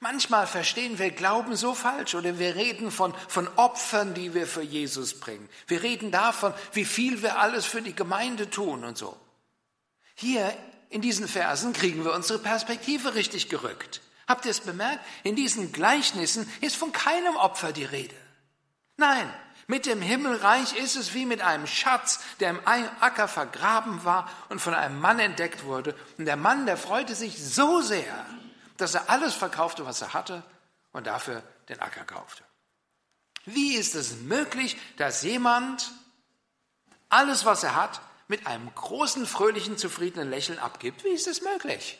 Manchmal 0.00 0.46
verstehen 0.46 0.98
wir 0.98 1.10
Glauben 1.10 1.56
so 1.56 1.74
falsch 1.74 2.14
oder 2.14 2.38
wir 2.38 2.54
reden 2.54 2.90
von, 2.90 3.14
von 3.28 3.48
Opfern, 3.56 4.14
die 4.14 4.34
wir 4.34 4.46
für 4.46 4.62
Jesus 4.62 5.20
bringen. 5.20 5.48
Wir 5.66 5.82
reden 5.82 6.10
davon, 6.10 6.52
wie 6.72 6.84
viel 6.84 7.22
wir 7.22 7.38
alles 7.38 7.64
für 7.64 7.80
die 7.80 7.94
Gemeinde 7.94 8.50
tun 8.50 8.84
und 8.84 8.98
so. 8.98 9.18
Hier 10.14 10.54
in 10.90 11.00
diesen 11.00 11.28
Versen 11.28 11.72
kriegen 11.72 12.04
wir 12.04 12.12
unsere 12.12 12.38
Perspektive 12.38 13.14
richtig 13.14 13.48
gerückt. 13.48 14.02
Habt 14.26 14.44
ihr 14.44 14.50
es 14.50 14.60
bemerkt? 14.60 15.04
In 15.22 15.36
diesen 15.36 15.72
Gleichnissen 15.72 16.50
ist 16.60 16.76
von 16.76 16.92
keinem 16.92 17.36
Opfer 17.36 17.72
die 17.72 17.84
Rede. 17.84 18.16
Nein, 18.96 19.32
mit 19.68 19.86
dem 19.86 20.00
Himmelreich 20.00 20.76
ist 20.76 20.96
es 20.96 21.14
wie 21.14 21.26
mit 21.26 21.40
einem 21.40 21.66
Schatz, 21.66 22.20
der 22.40 22.50
im 22.50 22.60
Acker 22.64 23.28
vergraben 23.28 24.04
war 24.04 24.30
und 24.48 24.60
von 24.60 24.74
einem 24.74 25.00
Mann 25.00 25.18
entdeckt 25.18 25.64
wurde. 25.64 25.94
Und 26.18 26.26
der 26.26 26.36
Mann, 26.36 26.66
der 26.66 26.76
freute 26.76 27.14
sich 27.14 27.42
so 27.42 27.80
sehr, 27.80 28.26
dass 28.76 28.94
er 28.94 29.10
alles 29.10 29.34
verkaufte, 29.34 29.84
was 29.84 30.02
er 30.02 30.14
hatte 30.14 30.42
und 30.92 31.06
dafür 31.06 31.42
den 31.68 31.80
Acker 31.80 32.04
kaufte. 32.04 32.44
Wie 33.44 33.74
ist 33.74 33.94
es 33.94 34.16
möglich, 34.16 34.76
dass 34.96 35.22
jemand 35.22 35.92
alles, 37.08 37.44
was 37.44 37.62
er 37.62 37.76
hat, 37.76 38.00
mit 38.28 38.46
einem 38.46 38.72
großen, 38.74 39.26
fröhlichen, 39.26 39.78
zufriedenen 39.78 40.30
Lächeln 40.30 40.58
abgibt? 40.58 41.04
Wie 41.04 41.10
ist 41.10 41.28
es 41.28 41.42
möglich? 41.42 41.98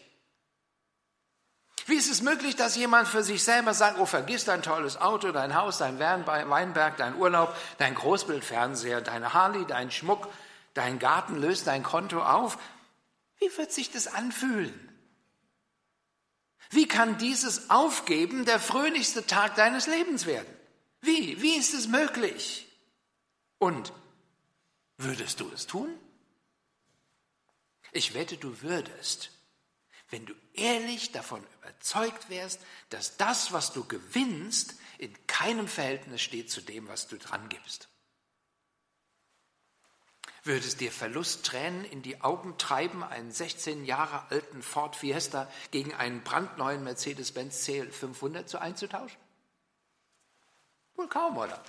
Wie 1.87 1.95
ist 1.95 2.11
es 2.11 2.21
möglich, 2.21 2.57
dass 2.57 2.75
jemand 2.75 3.07
für 3.07 3.23
sich 3.23 3.45
selber 3.45 3.73
sagt, 3.73 4.01
oh, 4.01 4.07
vergiss 4.07 4.45
dein 4.45 4.61
tolles 4.61 4.97
Auto, 5.01 5.31
dein 5.31 5.55
Haus, 5.55 5.79
dein 5.79 6.01
Weinberg, 6.01 6.97
dein 6.97 7.15
Urlaub, 7.15 7.57
dein 7.79 7.95
Großbildfernseher, 7.95 9.01
deine 9.01 9.35
Harley, 9.35 9.65
dein 9.67 9.93
Schmuck, 9.93 10.29
dein 10.75 10.99
Garten, 10.99 11.37
löst 11.37 11.69
dein 11.69 11.85
Konto 11.85 12.21
auf? 12.21 12.59
Wie 13.39 13.57
wird 13.57 13.73
sich 13.73 13.93
das 13.93 14.09
anfühlen? 14.09 14.75
Wie 16.71 16.89
kann 16.89 17.19
dieses 17.19 17.71
Aufgeben 17.71 18.45
der 18.45 18.59
fröhlichste 18.59 19.25
Tag 19.25 19.55
deines 19.55 19.87
Lebens 19.87 20.27
werden? 20.27 20.53
Wie? 21.03 21.41
Wie 21.41 21.55
ist 21.55 21.73
es 21.73 21.87
möglich? 21.87 22.67
Und 23.59 23.93
würdest 24.97 25.39
du 25.39 25.49
es 25.53 25.69
tun? 25.69 25.89
Ich 27.93 28.15
wette, 28.15 28.37
du 28.37 28.61
würdest, 28.63 29.31
wenn 30.11 30.27
du 30.27 30.35
ehrlich 30.55 31.13
davon 31.13 31.45
überzeugt 31.61 32.31
wärst, 32.31 32.61
dass 32.91 33.17
das, 33.17 33.53
was 33.53 33.73
du 33.73 33.85
gewinnst, 33.85 34.75
in 34.99 35.15
keinem 35.27 35.69
Verhältnis 35.69 36.23
steht 36.23 36.51
zu 36.51 36.61
dem, 36.61 36.89
was 36.89 37.09
du 37.09 37.19
dran 37.19 37.49
gibst. 37.49 37.89
Würde 40.45 40.65
es 40.65 40.77
dir 40.77 40.93
Verlusttränen 40.93 41.85
in 41.85 42.03
die 42.03 42.21
Augen 42.21 42.57
treiben, 42.57 43.03
einen 43.03 43.33
16 43.33 43.85
Jahre 43.85 44.31
alten 44.31 44.63
Ford 44.63 44.95
Fiesta 44.95 45.51
gegen 45.73 45.93
einen 45.93 46.23
brandneuen 46.23 46.85
Mercedes-Benz 46.85 47.65
CL 47.65 47.91
500 47.91 48.49
zu 48.49 48.61
einzutauschen? 48.61 49.19
Wohl 50.95 51.09
kaum, 51.09 51.37
oder? 51.37 51.61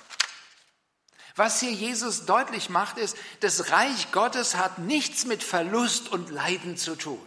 Was 1.36 1.60
hier 1.60 1.72
Jesus 1.72 2.26
deutlich 2.26 2.70
macht, 2.70 2.98
ist, 3.00 3.18
das 3.40 3.72
Reich 3.72 4.12
Gottes 4.12 4.56
hat 4.56 4.78
nichts 4.78 5.26
mit 5.26 5.44
Verlust 5.44 6.12
und 6.12 6.30
Leiden 6.30 6.78
zu 6.78 6.96
tun. 6.96 7.26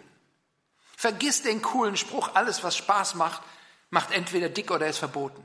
Vergiss 1.00 1.40
den 1.40 1.62
coolen 1.62 1.96
Spruch, 1.96 2.34
alles 2.34 2.62
was 2.62 2.76
Spaß 2.76 3.14
macht, 3.14 3.40
macht 3.88 4.10
entweder 4.10 4.50
dick 4.50 4.70
oder 4.70 4.86
ist 4.86 4.98
verboten. 4.98 5.42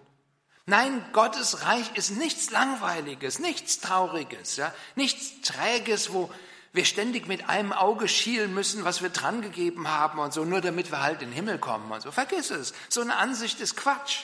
Nein, 0.66 1.02
Gottes 1.14 1.66
Reich 1.66 1.96
ist 1.96 2.12
nichts 2.12 2.52
Langweiliges, 2.52 3.40
nichts 3.40 3.80
Trauriges, 3.80 4.58
ja, 4.58 4.74
nichts 4.96 5.40
Träges, 5.48 6.12
wo 6.12 6.30
wir 6.74 6.84
ständig 6.84 7.28
mit 7.28 7.48
einem 7.48 7.72
Auge 7.72 8.10
schielen 8.10 8.54
müssen, 8.54 8.84
was 8.84 9.02
wir 9.02 9.08
drangegeben 9.08 9.88
haben 9.88 10.20
und 10.20 10.34
so, 10.34 10.44
nur 10.44 10.60
damit 10.60 10.92
wir 10.92 11.02
halt 11.02 11.22
in 11.22 11.30
den 11.30 11.36
Himmel 11.36 11.58
kommen 11.58 11.90
und 11.90 12.02
so. 12.02 12.12
Vergiss 12.12 12.50
es. 12.50 12.74
So 12.90 13.00
eine 13.00 13.16
Ansicht 13.16 13.62
ist 13.62 13.78
Quatsch. 13.78 14.24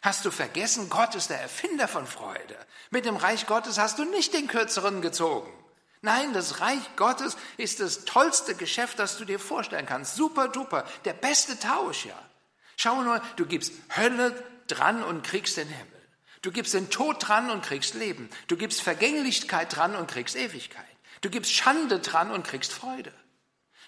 Hast 0.00 0.24
du 0.24 0.30
vergessen, 0.30 0.88
Gott 0.90 1.16
ist 1.16 1.30
der 1.30 1.40
Erfinder 1.40 1.88
von 1.88 2.06
Freude. 2.06 2.56
Mit 2.90 3.04
dem 3.04 3.16
Reich 3.16 3.46
Gottes 3.46 3.80
hast 3.80 3.98
du 3.98 4.04
nicht 4.04 4.32
den 4.32 4.46
Kürzeren 4.46 5.02
gezogen. 5.02 5.52
Nein, 6.02 6.32
das 6.32 6.60
Reich 6.60 6.96
Gottes 6.96 7.36
ist 7.56 7.80
das 7.80 8.04
tollste 8.04 8.54
Geschäft, 8.54 8.98
das 8.98 9.16
du 9.16 9.24
dir 9.24 9.38
vorstellen 9.38 9.86
kannst. 9.86 10.16
Super 10.16 10.48
duper, 10.48 10.84
der 11.04 11.14
beste 11.14 11.58
Tausch, 11.58 12.06
ja. 12.06 12.18
Schau 12.76 13.02
nur, 13.02 13.22
du 13.36 13.46
gibst 13.46 13.72
Hölle, 13.96 14.34
dran 14.66 15.02
und 15.02 15.22
kriegst 15.22 15.56
den 15.56 15.68
Himmel. 15.68 16.02
Du 16.40 16.50
gibst 16.50 16.74
den 16.74 16.90
Tod 16.90 17.16
dran 17.26 17.50
und 17.50 17.62
kriegst 17.62 17.94
Leben. 17.94 18.28
Du 18.48 18.56
gibst 18.56 18.82
Vergänglichkeit 18.82 19.76
dran 19.76 19.94
und 19.94 20.10
kriegst 20.10 20.34
Ewigkeit. 20.34 20.84
Du 21.20 21.30
gibst 21.30 21.52
Schande 21.52 22.00
dran 22.00 22.30
und 22.30 22.44
kriegst 22.44 22.72
Freude. 22.72 23.12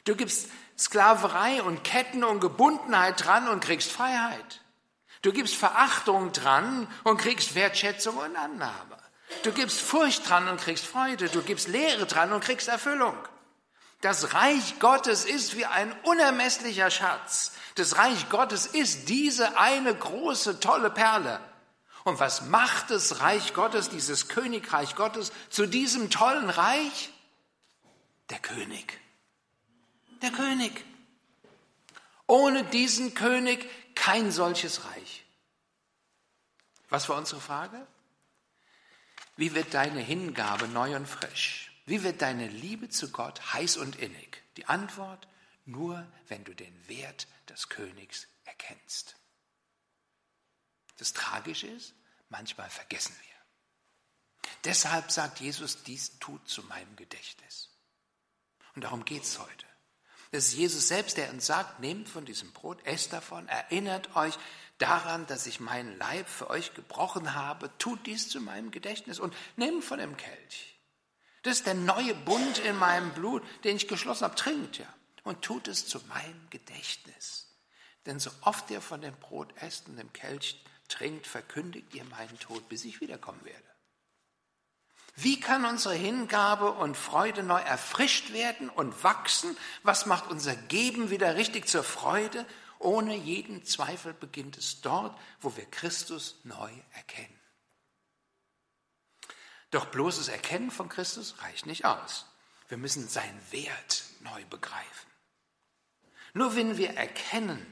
Du 0.05 0.15
gibst 0.15 0.49
Sklaverei 0.79 1.63
und 1.63 1.83
Ketten 1.83 2.23
und 2.23 2.41
Gebundenheit 2.41 3.25
dran 3.25 3.49
und 3.49 3.61
kriegst 3.61 3.91
Freiheit. 3.91 4.61
Du 5.23 5.33
gibst 5.33 5.55
Verachtung 5.55 6.33
dran 6.33 6.87
und 7.03 7.17
kriegst 7.17 7.55
Wertschätzung 7.55 8.17
und 8.19 8.37
Annahme. 8.37 8.94
Du 9.43 9.53
gibst 9.53 9.81
Furcht 9.81 10.29
dran 10.29 10.49
und 10.49 10.61
kriegst 10.61 10.87
Freude. 10.87 11.29
Du 11.29 11.43
gibst 11.43 11.69
Lehre 11.69 12.07
dran 12.07 12.33
und 12.33 12.43
kriegst 12.43 12.69
Erfüllung. 12.69 13.17
Das 14.01 14.35
Reich 14.35 14.79
Gottes 14.81 15.25
ist 15.25 15.57
wie 15.57 15.65
ein 15.65 15.93
unermesslicher 16.03 16.91
Schatz. 16.91 17.53
Das 17.77 17.97
Reich 17.97 18.29
Gottes 18.29 18.67
ist 18.67 19.09
diese 19.09 19.59
eine 19.59 19.95
große, 19.95 20.61
tolle 20.61 20.91
Perle. 20.91 21.41
Und 22.05 22.21
was 22.21 22.43
macht 22.43 22.91
das 22.91 23.21
Reich 23.21 23.55
Gottes, 23.55 23.89
dieses 23.89 24.29
Königreich 24.29 24.95
Gottes, 24.95 25.33
zu 25.49 25.67
diesem 25.67 26.11
tollen 26.11 26.51
Reich? 26.51 27.11
Der 28.29 28.39
König. 28.39 29.01
Der 30.21 30.31
König. 30.31 30.85
Ohne 32.27 32.65
diesen 32.65 33.15
König 33.15 33.69
kein 33.95 34.31
solches 34.31 34.85
Reich. 34.85 35.25
Was 36.91 37.09
war 37.09 37.17
unsere 37.17 37.41
Frage? 37.41 37.87
Wie 39.37 39.55
wird 39.55 39.75
deine 39.75 40.01
Hingabe 40.01 40.69
neu 40.69 40.95
und 40.97 41.07
frisch? 41.07 41.73
Wie 41.87 42.03
wird 42.03 42.23
deine 42.23 42.49
Liebe 42.49 42.89
zu 42.89 43.11
Gott 43.11 43.53
heiß 43.53 43.77
und 43.77 43.97
innig? 43.97 44.43
Die 44.57 44.67
Antwort, 44.67 45.29
nur 45.65 46.07
wenn 46.29 46.45
du 46.45 46.55
den 46.55 46.89
Wert 46.89 47.27
des 47.49 47.69
Königs 47.69 48.27
erkennst. 48.45 49.17
Das 50.97 51.13
Tragische 51.13 51.67
ist, 51.67 51.95
manchmal 52.29 52.71
vergessen 52.71 53.15
wir. 53.21 54.51
Deshalb 54.65 55.11
sagt 55.11 55.41
Jesus, 55.41 55.83
dies 55.83 56.19
tut 56.19 56.49
zu 56.49 56.63
meinem 56.63 56.97
Gedächtnis. 56.97 57.71
Und 58.75 58.85
darum 58.85 59.05
geht 59.05 59.25
es 59.25 59.39
heute. 59.39 59.67
Es 60.31 60.49
ist 60.49 60.55
Jesus 60.55 60.89
selbst, 60.89 61.17
der 61.17 61.31
uns 61.31 61.47
sagt, 61.47 61.81
nehmt 61.81 62.09
von 62.09 62.25
diesem 62.25 62.53
Brot, 62.53 62.85
esst 62.85 63.13
davon, 63.13 63.47
erinnert 63.47 64.17
euch 64.17 64.37
daran, 64.79 65.27
dass 65.27 65.47
ich 65.47 65.61
meinen 65.61 65.97
Leib 65.99 66.29
für 66.29 66.51
euch 66.51 66.75
gebrochen 66.75 67.35
habe, 67.35 67.71
tut 67.79 68.07
dies 68.07 68.29
zu 68.29 68.41
meinem 68.41 68.71
Gedächtnis 68.71 69.19
und 69.19 69.35
nehmt 69.57 69.85
von 69.85 69.99
dem 69.99 70.17
Kelch. 70.17 70.79
Das 71.43 71.59
ist 71.59 71.67
der 71.67 71.75
neue 71.75 72.15
Bund 72.15 72.59
in 72.59 72.77
meinem 72.77 73.13
Blut, 73.13 73.43
den 73.65 73.77
ich 73.77 73.87
geschlossen 73.87 74.25
habe. 74.25 74.35
Trinkt 74.35 74.79
ja 74.79 74.87
und 75.25 75.43
tut 75.43 75.69
es 75.69 75.87
zu 75.87 76.01
meinem 76.07 76.49
Gedächtnis. 76.51 77.49
Denn 78.07 78.19
so 78.19 78.31
oft 78.43 78.71
ihr 78.71 78.81
von 78.81 79.01
dem 79.01 79.15
Brot 79.17 79.53
esst 79.61 79.89
und 79.89 79.97
dem 79.97 80.13
Kelch 80.13 80.63
trinkt, 80.89 81.27
verkündigt 81.27 81.95
ihr 81.95 82.05
meinen 82.05 82.39
Tod, 82.39 82.69
bis 82.69 82.85
ich 82.85 83.01
wiederkommen 83.01 83.45
werde. 83.45 83.63
Wie 85.17 85.39
kann 85.39 85.65
unsere 85.65 85.95
Hingabe 85.95 86.73
und 86.73 86.97
Freude 86.97 87.43
neu 87.43 87.61
erfrischt 87.61 88.33
werden 88.33 88.69
und 88.69 89.05
wachsen? 89.05 89.57
Was 89.83 90.07
macht 90.07 90.29
unser 90.29 90.57
Geben 90.57 91.11
wieder 91.11 91.37
richtig 91.37 91.69
zur 91.69 91.85
Freude? 91.85 92.45
Ohne 92.85 93.17
jeden 93.17 93.65
Zweifel 93.65 94.13
beginnt 94.13 94.59
es 94.59 94.83
dort, 94.83 95.19
wo 95.41 95.57
wir 95.57 95.65
Christus 95.65 96.39
neu 96.45 96.71
erkennen. 96.93 97.41
Doch 99.71 99.87
bloßes 99.87 100.29
Erkennen 100.29 100.71
von 100.71 100.91
Christus 100.91 101.41
reicht 101.41 101.65
nicht 101.65 101.87
aus. 101.87 102.27
Wir 102.69 102.77
müssen 102.77 103.09
seinen 103.09 103.41
Wert 103.53 104.05
neu 104.21 104.45
begreifen. 104.51 105.11
Nur 106.35 106.57
wenn 106.57 106.77
wir 106.77 106.91
erkennen, 106.91 107.65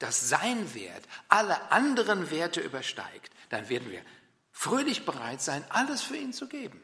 dass 0.00 0.28
sein 0.28 0.74
Wert 0.74 1.04
alle 1.28 1.70
anderen 1.70 2.32
Werte 2.32 2.60
übersteigt, 2.60 3.32
dann 3.50 3.68
werden 3.68 3.92
wir 3.92 4.04
fröhlich 4.50 5.06
bereit 5.06 5.42
sein, 5.42 5.64
alles 5.70 6.02
für 6.02 6.16
ihn 6.16 6.32
zu 6.32 6.48
geben. 6.48 6.82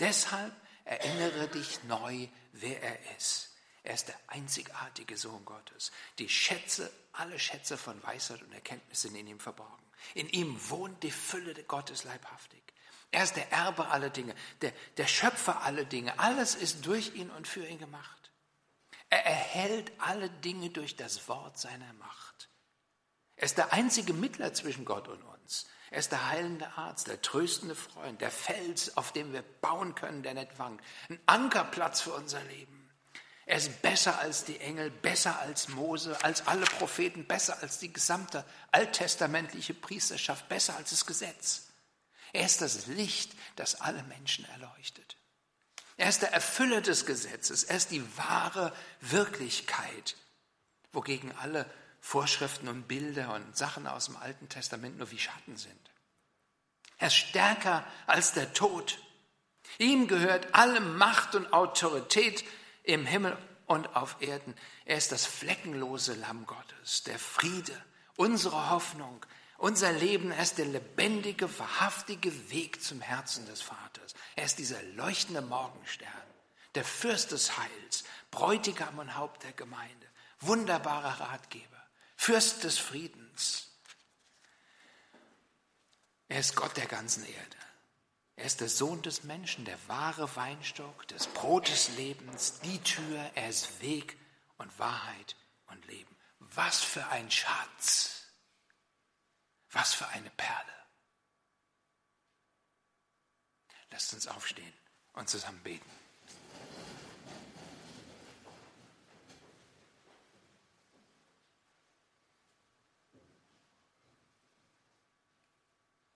Deshalb 0.00 0.54
erinnere 0.84 1.48
dich 1.48 1.82
neu, 1.84 2.28
wer 2.52 2.82
er 2.82 3.16
ist. 3.16 3.53
Er 3.84 3.94
ist 3.94 4.08
der 4.08 4.18
einzigartige 4.28 5.16
Sohn 5.16 5.44
Gottes. 5.44 5.92
Die 6.18 6.28
Schätze, 6.28 6.90
alle 7.12 7.38
Schätze 7.38 7.76
von 7.76 8.02
Weisheit 8.02 8.42
und 8.42 8.52
Erkenntnis 8.52 9.02
sind 9.02 9.14
in 9.14 9.26
ihm 9.26 9.38
verborgen. 9.38 9.84
In 10.14 10.28
ihm 10.30 10.58
wohnt 10.70 11.02
die 11.02 11.10
Fülle 11.10 11.54
Gottes 11.64 12.04
leibhaftig. 12.04 12.62
Er 13.10 13.22
ist 13.22 13.36
der 13.36 13.52
Erbe 13.52 13.88
aller 13.88 14.10
Dinge, 14.10 14.34
der, 14.62 14.72
der 14.96 15.06
Schöpfer 15.06 15.62
aller 15.62 15.84
Dinge. 15.84 16.18
Alles 16.18 16.54
ist 16.54 16.84
durch 16.86 17.14
ihn 17.14 17.30
und 17.30 17.46
für 17.46 17.64
ihn 17.64 17.78
gemacht. 17.78 18.32
Er 19.10 19.24
erhält 19.26 19.92
alle 19.98 20.30
Dinge 20.30 20.70
durch 20.70 20.96
das 20.96 21.28
Wort 21.28 21.58
seiner 21.58 21.92
Macht. 21.92 22.48
Er 23.36 23.44
ist 23.44 23.58
der 23.58 23.72
einzige 23.72 24.14
Mittler 24.14 24.54
zwischen 24.54 24.84
Gott 24.84 25.08
und 25.08 25.22
uns. 25.22 25.66
Er 25.90 25.98
ist 25.98 26.10
der 26.10 26.28
heilende 26.30 26.72
Arzt, 26.76 27.06
der 27.06 27.20
tröstende 27.20 27.74
Freund, 27.74 28.20
der 28.20 28.30
Fels, 28.30 28.96
auf 28.96 29.12
dem 29.12 29.32
wir 29.32 29.42
bauen 29.42 29.94
können, 29.94 30.22
der 30.22 30.34
nicht 30.34 30.58
wankt. 30.58 30.82
Ein 31.08 31.20
Ankerplatz 31.26 32.00
für 32.00 32.12
unser 32.12 32.42
Leben. 32.44 32.83
Er 33.46 33.58
ist 33.58 33.82
besser 33.82 34.18
als 34.18 34.44
die 34.44 34.58
Engel, 34.60 34.90
besser 34.90 35.38
als 35.40 35.68
Mose, 35.68 36.22
als 36.24 36.46
alle 36.46 36.64
Propheten, 36.64 37.26
besser 37.26 37.60
als 37.60 37.78
die 37.78 37.92
gesamte 37.92 38.44
alttestamentliche 38.70 39.74
Priesterschaft, 39.74 40.48
besser 40.48 40.76
als 40.76 40.90
das 40.90 41.04
Gesetz. 41.04 41.68
Er 42.32 42.46
ist 42.46 42.62
das 42.62 42.86
Licht, 42.86 43.32
das 43.56 43.80
alle 43.80 44.02
Menschen 44.04 44.44
erleuchtet. 44.46 45.16
Er 45.96 46.08
ist 46.08 46.22
der 46.22 46.32
Erfüller 46.32 46.80
des 46.80 47.06
Gesetzes. 47.06 47.64
Er 47.64 47.76
ist 47.76 47.90
die 47.90 48.04
wahre 48.16 48.74
Wirklichkeit, 49.00 50.16
wogegen 50.92 51.32
alle 51.38 51.70
Vorschriften 52.00 52.68
und 52.68 52.88
Bilder 52.88 53.34
und 53.34 53.56
Sachen 53.56 53.86
aus 53.86 54.06
dem 54.06 54.16
Alten 54.16 54.48
Testament 54.48 54.98
nur 54.98 55.10
wie 55.10 55.18
Schatten 55.18 55.56
sind. 55.56 55.90
Er 56.98 57.08
ist 57.08 57.14
stärker 57.14 57.84
als 58.06 58.32
der 58.32 58.52
Tod. 58.52 58.98
Ihm 59.78 60.08
gehört 60.08 60.54
alle 60.54 60.80
Macht 60.80 61.34
und 61.34 61.52
Autorität 61.52 62.44
im 62.84 63.06
Himmel 63.06 63.36
und 63.66 63.96
auf 63.96 64.16
Erden. 64.20 64.54
Er 64.84 64.96
ist 64.96 65.10
das 65.10 65.26
fleckenlose 65.26 66.14
Lamm 66.14 66.46
Gottes, 66.46 67.02
der 67.04 67.18
Friede, 67.18 67.84
unsere 68.16 68.70
Hoffnung, 68.70 69.24
unser 69.58 69.92
Leben. 69.92 70.30
Er 70.30 70.42
ist 70.42 70.58
der 70.58 70.66
lebendige, 70.66 71.58
wahrhaftige 71.58 72.50
Weg 72.50 72.82
zum 72.82 73.00
Herzen 73.00 73.46
des 73.46 73.62
Vaters. 73.62 74.14
Er 74.36 74.44
ist 74.44 74.58
dieser 74.58 74.82
leuchtende 74.82 75.42
Morgenstern, 75.42 76.08
der 76.74 76.84
Fürst 76.84 77.32
des 77.32 77.58
Heils, 77.58 78.04
Bräutigam 78.30 78.98
und 78.98 79.16
Haupt 79.16 79.42
der 79.44 79.52
Gemeinde, 79.52 80.06
wunderbarer 80.40 81.20
Ratgeber. 81.20 81.64
Fürst 82.16 82.64
des 82.64 82.78
Friedens. 82.78 83.70
Er 86.28 86.40
ist 86.40 86.56
Gott 86.56 86.76
der 86.76 86.86
ganzen 86.86 87.24
Erde. 87.24 87.56
Er 88.36 88.46
ist 88.46 88.60
der 88.60 88.68
Sohn 88.68 89.00
des 89.02 89.22
Menschen, 89.22 89.64
der 89.64 89.78
wahre 89.88 90.34
Weinstock, 90.34 91.06
des 91.08 91.26
Brotes 91.28 91.88
Lebens, 91.96 92.60
die 92.60 92.80
Tür. 92.82 93.30
Er 93.34 93.48
ist 93.48 93.80
Weg 93.80 94.18
und 94.58 94.76
Wahrheit 94.78 95.36
und 95.66 95.86
Leben. 95.86 96.16
Was 96.38 96.82
für 96.82 97.06
ein 97.08 97.30
Schatz. 97.30 98.26
Was 99.70 99.94
für 99.94 100.08
eine 100.08 100.30
Perle. 100.30 100.72
Lasst 103.90 104.12
uns 104.14 104.26
aufstehen 104.26 104.74
und 105.12 105.28
zusammen 105.28 105.62
beten. 105.62 105.90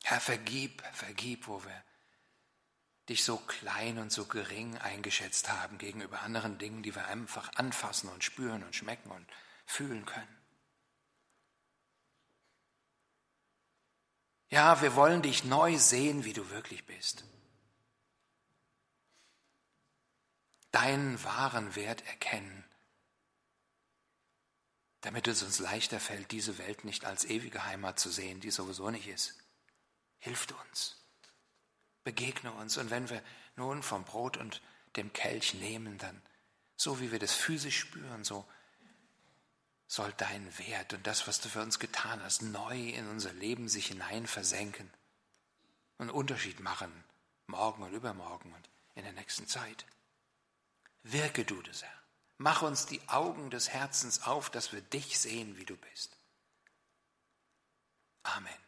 Herr, 0.03 0.21
vergib, 0.21 0.83
vergib, 0.95 1.47
wo 1.47 1.63
wir 1.63 1.85
dich 3.09 3.25
so 3.25 3.39
klein 3.39 3.99
und 3.99 4.13
so 4.13 4.27
gering 4.27 4.77
eingeschätzt 4.79 5.51
haben 5.51 5.79
gegenüber 5.79 6.21
anderen 6.21 6.59
Dingen, 6.59 6.83
die 6.83 6.95
wir 6.95 7.07
einfach 7.07 7.51
anfassen 7.55 8.09
und 8.11 8.23
spüren 8.23 8.63
und 8.63 8.75
schmecken 8.75 9.11
und 9.11 9.27
fühlen 9.67 10.05
können. 10.05 10.39
Ja, 14.51 14.81
wir 14.81 14.95
wollen 14.95 15.23
dich 15.23 15.45
neu 15.45 15.77
sehen, 15.77 16.25
wie 16.25 16.33
du 16.33 16.51
wirklich 16.51 16.87
bist. 16.87 17.25
Deinen 20.71 21.23
wahren 21.25 21.75
Wert 21.77 22.07
erkennen, 22.07 22.65
damit 25.01 25.29
es 25.29 25.43
uns 25.43 25.59
leichter 25.59 26.01
fällt, 26.01 26.31
diese 26.31 26.59
Welt 26.59 26.85
nicht 26.85 27.05
als 27.05 27.25
ewige 27.25 27.65
Heimat 27.65 27.99
zu 27.99 28.11
sehen, 28.11 28.41
die 28.41 28.51
sowieso 28.51 28.91
nicht 28.91 29.07
ist. 29.07 29.35
Hilft 30.19 30.53
uns. 30.53 30.97
Begegne 32.05 32.53
uns. 32.53 32.79
Und 32.79 32.91
wenn 32.91 33.09
wir 33.11 33.23
nun 33.57 33.83
vom 33.83 34.05
Brot 34.05 34.37
und 34.37 34.63
dem 34.97 35.13
Kelch 35.13 35.55
nehmen, 35.55 35.99
dann 35.99 36.21
so 36.77 37.01
wie 37.01 37.11
wir 37.11 37.19
das 37.19 37.35
physisch 37.35 37.79
spüren, 37.79 38.25
so 38.25 38.47
soll 39.89 40.13
dein 40.17 40.59
Wert 40.59 40.93
und 40.93 41.07
das, 41.07 41.27
was 41.27 41.41
du 41.41 41.49
für 41.49 41.63
uns 41.63 41.79
getan 41.79 42.23
hast, 42.23 42.43
neu 42.43 42.79
in 42.91 43.09
unser 43.09 43.33
Leben 43.33 43.69
sich 43.69 43.87
hinein 43.87 44.27
versenken 44.27 44.91
und 45.97 46.11
Unterschied 46.11 46.61
machen, 46.61 46.93
morgen 47.47 47.83
und 47.83 47.93
übermorgen 47.93 48.53
und 48.53 48.69
in 48.95 49.03
der 49.03 49.13
nächsten 49.15 49.47
Zeit. 49.47 49.87
Wirke 51.03 51.45
du 51.45 51.61
das, 51.63 51.83
Herr. 51.83 52.03
Mach 52.37 52.63
uns 52.63 52.87
die 52.87 53.01
Augen 53.09 53.51
des 53.51 53.71
Herzens 53.71 54.23
auf, 54.23 54.51
dass 54.51 54.73
wir 54.73 54.81
dich 54.81 55.19
sehen, 55.19 55.57
wie 55.57 55.65
du 55.65 55.77
bist. 55.77 56.17
Amen. 58.23 58.68